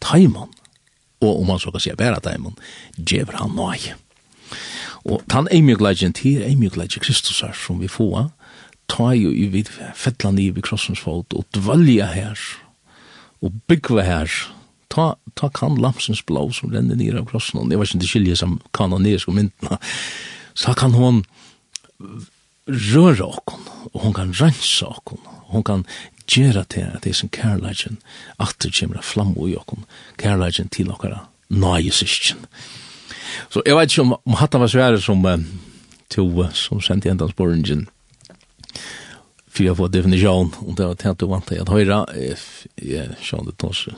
[0.00, 0.52] tar man,
[1.22, 2.56] og om man så kan si bare tar man,
[2.96, 3.92] djever han nøy.
[5.08, 8.30] Og tan eim jo gledjen til, eim jo gledjen Kristus her, som vi får,
[8.92, 12.40] tar jo i vid fettland i vid krossens fot, og dvalja her,
[13.42, 14.36] og byggva her,
[14.92, 18.10] ta, ta kan lamsens blå som renner nir av krossen, og det var ikke det
[18.10, 19.80] skilje som kanonisk og myndene,
[20.54, 21.22] så kan hon
[22.68, 25.84] røra okkon, og hon kan rensa okkon, og hon kan
[26.30, 27.98] gjera til at det er som kærleikin
[28.42, 29.86] atter kjemra flam i okkon,
[30.20, 32.46] kærleikjen til okkara nøye syskjen.
[33.52, 35.40] Så jeg vet ikke om, om hatt var svære som uh,
[36.12, 37.88] to, uh, som sendte enda sporingen,
[39.52, 43.18] for jeg får definisjon, og det var til at du vant til at høyra, jeg
[43.20, 43.88] sjån det tås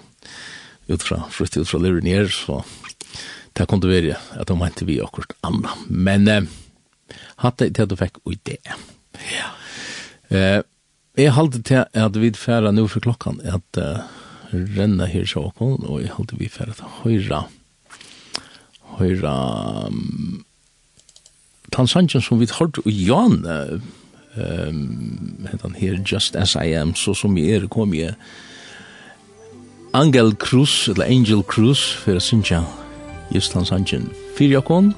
[0.89, 2.62] ut fra, flyttet ut fra lyren her, så
[3.55, 5.77] det kom til å være at de mente vi akkurat anna.
[5.86, 6.64] Men, uh,
[7.43, 8.61] hatt det til at du fikk ui det.
[9.33, 9.51] Ja.
[10.35, 10.63] Eh,
[11.17, 14.03] jeg halte til at vi færa nå for klokkan, at uh,
[14.51, 17.45] renna her sjåkon, og jeg halte vi færa til høyra,
[18.99, 19.35] høyra,
[19.87, 20.43] um,
[21.71, 23.47] tansanjen som vi hørte og Jan,
[24.35, 28.17] um, han her Just As I Am, så som jeg er, kom jeg,
[29.95, 32.59] Angel Cruz, eller Angel Cruz, for å synge,
[33.31, 34.97] just tansanjen, fyrir jokon,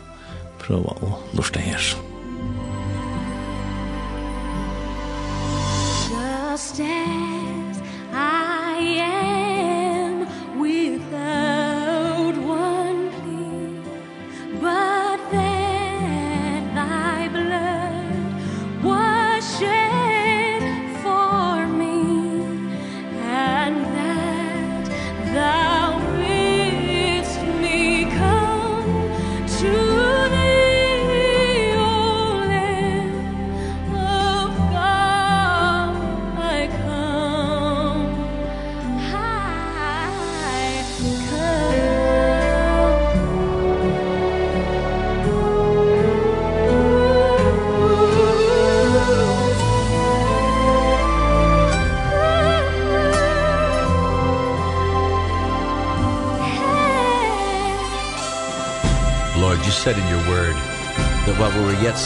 [0.67, 2.06] prøve å lorte her.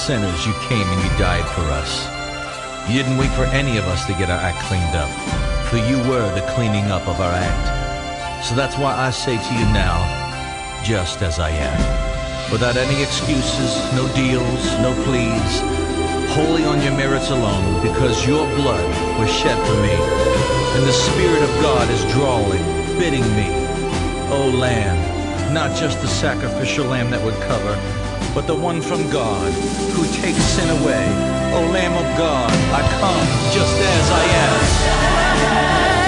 [0.01, 2.09] sinners, you came and you died for us.
[2.89, 5.13] You didn't wait for any of us to get our act cleaned up,
[5.69, 8.45] for you were the cleaning up of our act.
[8.47, 10.01] So that's why I say to you now,
[10.83, 12.51] just as I am.
[12.51, 15.53] Without any excuses, no deals, no pleas,
[16.33, 18.89] wholly on your merits alone, because your blood
[19.21, 19.93] was shed for me,
[20.77, 22.65] and the Spirit of God is drawing,
[22.99, 23.53] bidding me,
[24.33, 27.77] O Lamb, not just the sacrificial lamb that would cover,
[28.35, 29.53] but the one from God
[29.95, 31.05] who takes sin away.
[31.53, 36.00] O Lamb of God, I come just as I am.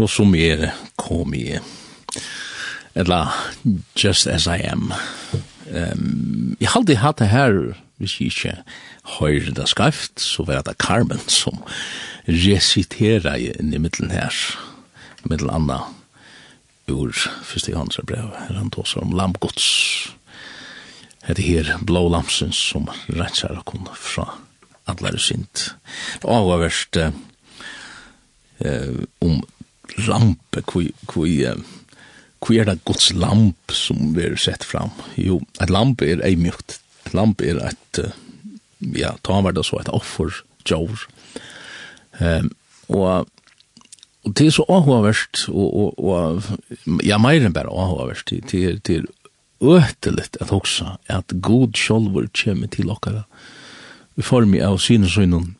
[0.00, 1.58] så som jeg kom i,
[2.94, 3.28] eller
[3.96, 4.92] just as I am.
[5.68, 8.54] Um, jeg har aldri hatt det her, hvis jeg ikke
[9.18, 11.60] høyre det skreft, så var det Carmen som
[12.26, 14.32] resiterer inn i middelen her,
[15.28, 15.82] middelen anna,
[16.88, 17.12] ur
[17.44, 19.68] første Johannes brev, her han tåser om lampgods,
[21.28, 24.30] hette her blå lamsen som rensar og kun fra
[24.90, 25.74] adlare sint.
[26.24, 27.12] Og avverst eh,
[29.20, 29.42] om
[30.06, 31.40] lampe, kui, kui,
[32.40, 34.92] kui er det Guds lamp som vi er sett fram?
[35.16, 36.78] Jo, et lamp er ei mjukt.
[37.06, 38.00] Et lamp er et,
[38.96, 41.06] ja, ta var det så et offer, jord.
[42.20, 42.50] Um,
[42.88, 43.28] og,
[44.24, 48.76] og det er så avhåverst, og, og, og ja, meir enn bare avhåverst, det er,
[48.84, 49.08] det er
[49.60, 53.26] øteligt at hoksa at god sjolvor kommer til okkara
[54.16, 55.54] i form av synesøynun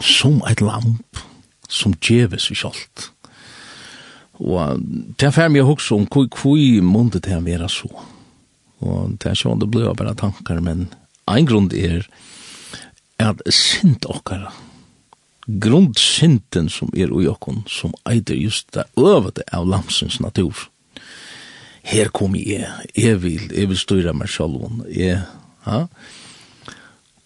[0.00, 1.22] som et lamp
[1.68, 3.10] som djeves i sjolvor
[4.38, 4.82] Og
[5.16, 7.90] det er ferdig å huske om hvor, hvor måtte det være så.
[8.84, 10.88] Og det er sånn det blir bare tanker, men
[11.26, 12.04] en grunn er
[13.22, 14.52] at sint okkara,
[15.46, 20.68] grundsinten som er ui okkon, som eider just det øvete av lamsens natur.
[21.86, 22.66] Her kom jeg,
[22.98, 25.22] jeg vil, jeg vil styra meg selv, jeg,
[25.64, 25.86] ha?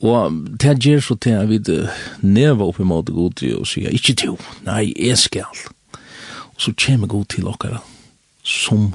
[0.01, 1.59] Og det gjør så til at vi
[2.25, 5.65] neva oppi måte god til og sier, ikke to, nei, jeg skal,
[6.61, 7.81] så kommer god til okkara
[8.45, 8.91] som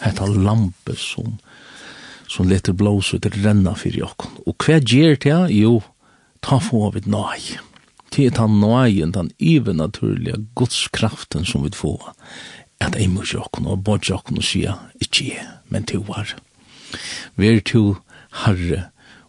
[0.00, 1.38] hetta lampe som
[2.30, 4.36] som leter blås ut renna fyrir okkon.
[4.46, 5.38] Og hva gjør det?
[5.50, 5.80] Jo,
[6.46, 7.56] ta få av et nøy.
[8.14, 12.12] Det er den nøyen, den even naturlige godskraften som vi får.
[12.80, 16.36] At jeg må ikke okkon og bodde okkon og sier, ikke jeg, men to var.
[17.36, 17.96] er to
[18.44, 18.84] herre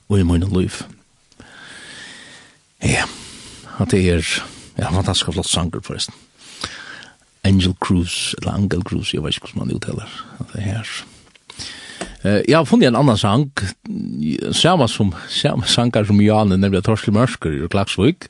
[0.09, 0.83] og i min liv.
[2.85, 3.05] Ja,
[3.79, 4.25] at det er,
[4.77, 6.13] ja, fantastisk flott sanger forresten.
[7.43, 10.09] Angel Cruise, eller Angel Cruise, jeg vet ikke hvordan man uttaler
[10.53, 10.91] det her.
[12.25, 13.49] Uh, jeg har funnet en annan sang,
[14.51, 18.29] samme, som, samme sanger som Janne, nemlig Torskil Mørsker i Klagsvik.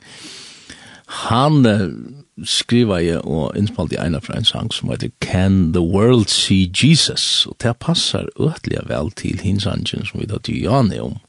[1.27, 1.89] Han uh,
[2.43, 6.71] skriver jeg og innspalt i ene fra en sang som heter Can the World See
[6.71, 7.45] Jesus?
[7.45, 11.19] Og det passer øtelig vel til hinsangen som vi tar til Janne om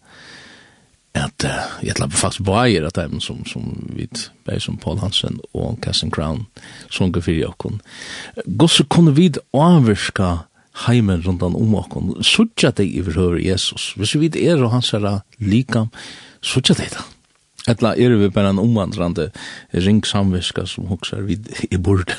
[1.18, 4.06] at uh, jeg tlapper faktisk på eier at dem som, som vi
[4.46, 6.46] bare som Paul Hansen og Cassin Crown
[6.90, 7.82] sunker fyrir okkon.
[8.46, 10.46] Gosse kunne vi avvirka
[10.86, 13.92] heimen rundan om okkon, sutja deg i forhøver Jesus.
[14.00, 15.08] Hvis vi er og hans er
[15.38, 15.92] likam,
[16.40, 17.04] sutja deg da.
[17.68, 19.28] Etla er vi bare en omvandrande
[19.84, 22.16] ring samviska som hoksar vid i borde,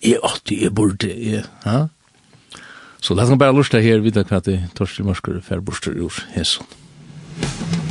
[0.00, 1.88] i åtti, i borde, i, ha?
[3.00, 6.66] Så lad oss bare lusta her vidar hva det torstri morskere færborster ur hesson.
[7.38, 7.87] Musik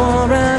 [0.00, 0.49] for us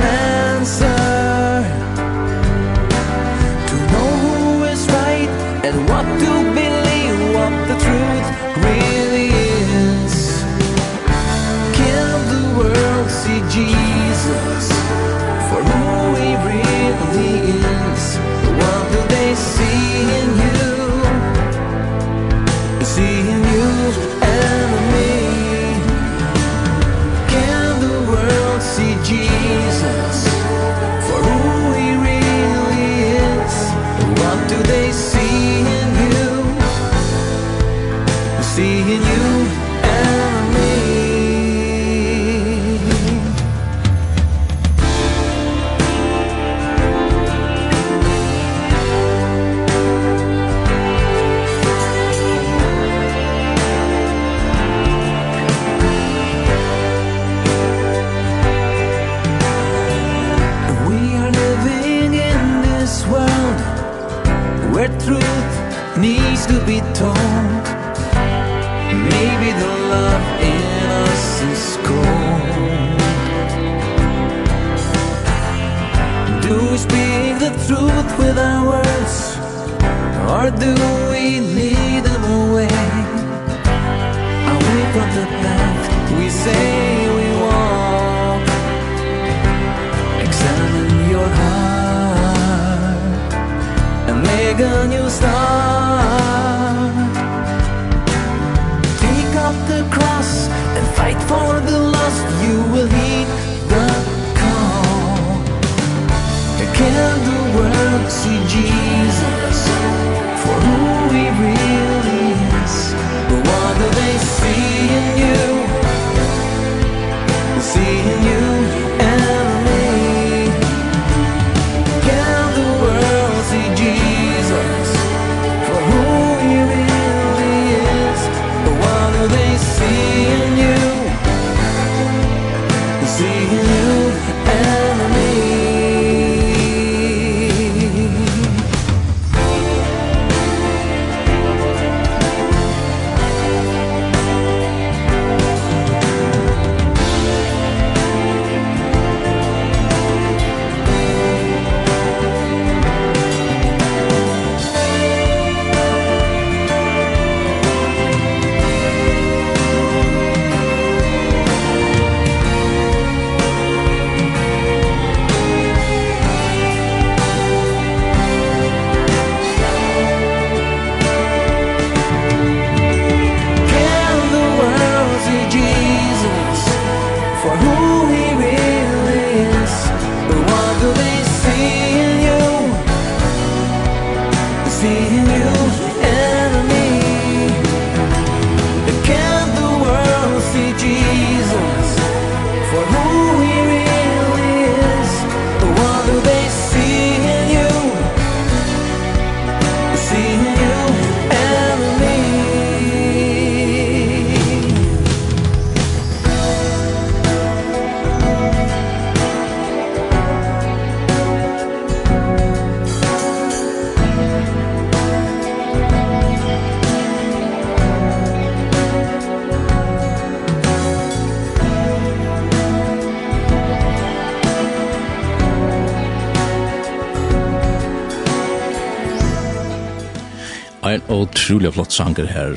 [231.52, 232.54] utrolig flott sanger her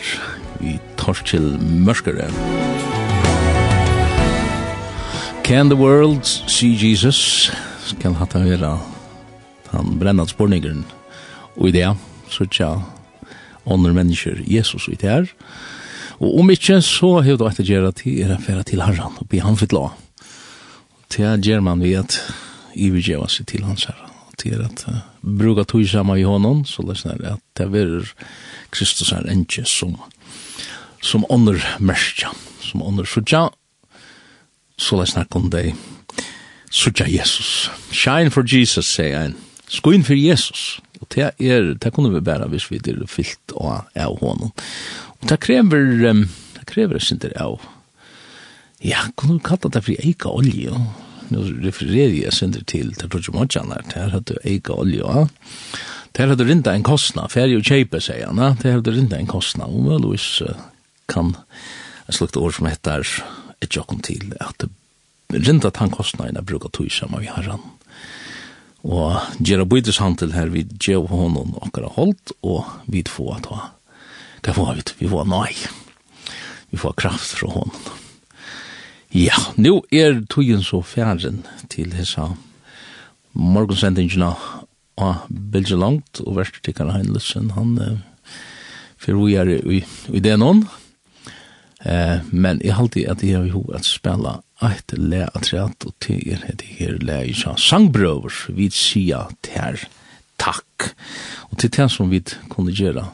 [0.63, 2.29] i Torkil Mørskere.
[5.43, 7.51] Can the world see Jesus?
[7.89, 8.77] Skal hatt av hela
[9.73, 10.85] han brennat spårningeren
[11.57, 11.91] og i det,
[12.31, 12.71] så tja
[13.67, 15.27] ånder mennesker Jesus i det her.
[16.23, 19.43] Og om ikke, så har du etter gjerra til er affæra til herran og be
[19.43, 19.89] han fitt la.
[21.11, 22.21] Til gjer man vi at
[22.79, 24.15] ivergjeva seg til hans herran.
[24.39, 28.15] Til at uh, bruka tog samma i honom, så løsner det at det er
[28.75, 29.97] Kristus er enkje som,
[31.03, 32.33] som ånder mørkja,
[32.65, 33.49] som ånder sutja
[34.77, 35.75] så la snakk om deg,
[36.75, 37.71] sudja Jesus.
[37.95, 39.37] Shine for Jesus, sier ein.
[39.69, 40.81] skoin for Jesus.
[41.01, 44.53] Og det er, det kunne vi bæra hvis vi er fyllt av, av hånden.
[45.21, 46.27] Og det krever, um,
[46.59, 47.63] det krever sin der av,
[48.83, 53.09] ja, kunne vi kalla det for eika olje, og nu refererer jeg sin til, til
[53.09, 55.27] Roger Mojanar, der hadde eika olje, ja.
[56.15, 59.67] Det hadde rinda en kostna, ferdig og kjeipe, sier han, det hadde rinda en kostna,
[59.67, 60.45] og vel, hvis
[61.11, 63.03] kan en slukt ord som heter
[63.65, 64.67] et jokken til, at
[65.35, 67.65] rinda tan kostna jeg bruker tog sammen vi har han.
[68.85, 73.51] Og gjerra bytes han til her, vi gjev honom akkurat holdt, og vi får at
[73.51, 73.61] ha,
[74.45, 75.51] hva får vi, vi var nei,
[76.71, 77.93] vi får kraft fra honom.
[79.15, 82.33] Ja, nu er togjen så fjæren til hessa
[83.35, 84.33] morgonsendingina
[85.01, 87.99] og bilder langt, og verst tikkar Heinlichsen, han uh,
[89.01, 89.83] fyrir vi er i,
[90.15, 90.65] i det noen.
[91.85, 96.23] Uh, men jeg halte at jeg har jo at spela eit le at og til
[96.33, 99.83] er det her le i sa sangbrøver, vi sier ter
[100.39, 100.95] takk.
[101.51, 103.05] Og til det som vi kunne gjøre,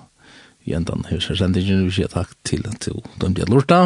[0.68, 3.80] i endan her sendingen, vi sier takk til at du dømte jeg lorta,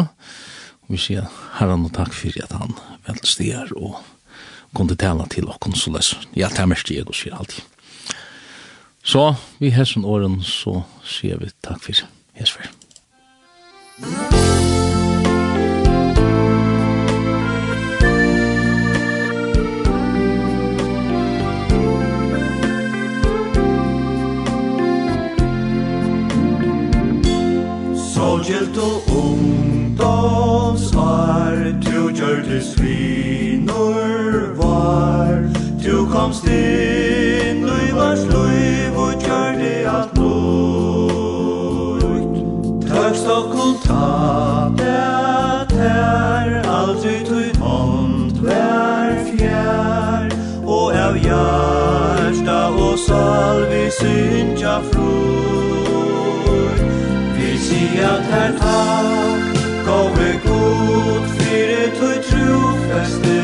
[0.85, 2.75] og vi sier herran og takk for at han
[3.07, 4.01] velstiger og
[4.75, 6.11] kunde tala til okkon så les.
[6.35, 7.63] Ja, det er mest jeg og sier alltid.
[9.05, 11.93] Så, vi hessen åren, så sier vi takk for
[12.33, 12.65] hesfer.
[28.15, 30.01] Solgelt og ungdomsar,
[31.85, 35.45] tu gjørtes vinor var,
[35.83, 38.54] tu komst inn, lui var slui,
[43.85, 50.33] Ta det her, aldri tui hånd vær fjær,
[50.65, 52.57] og av hjärsta
[52.87, 56.81] og salvi syndja fror.
[57.37, 63.39] Vi sier her takk, gove god, fyrir tui trofeste,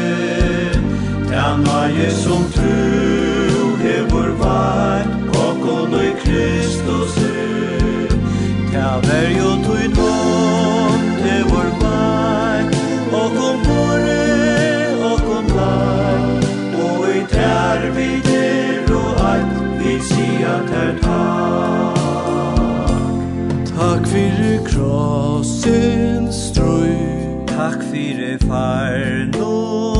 [1.29, 7.41] den maje som tru hevor vart, og i Kristus er.
[8.71, 10.00] Ta ver jo tui
[25.61, 26.97] sin strøy
[27.51, 29.90] Takk fyrir farnum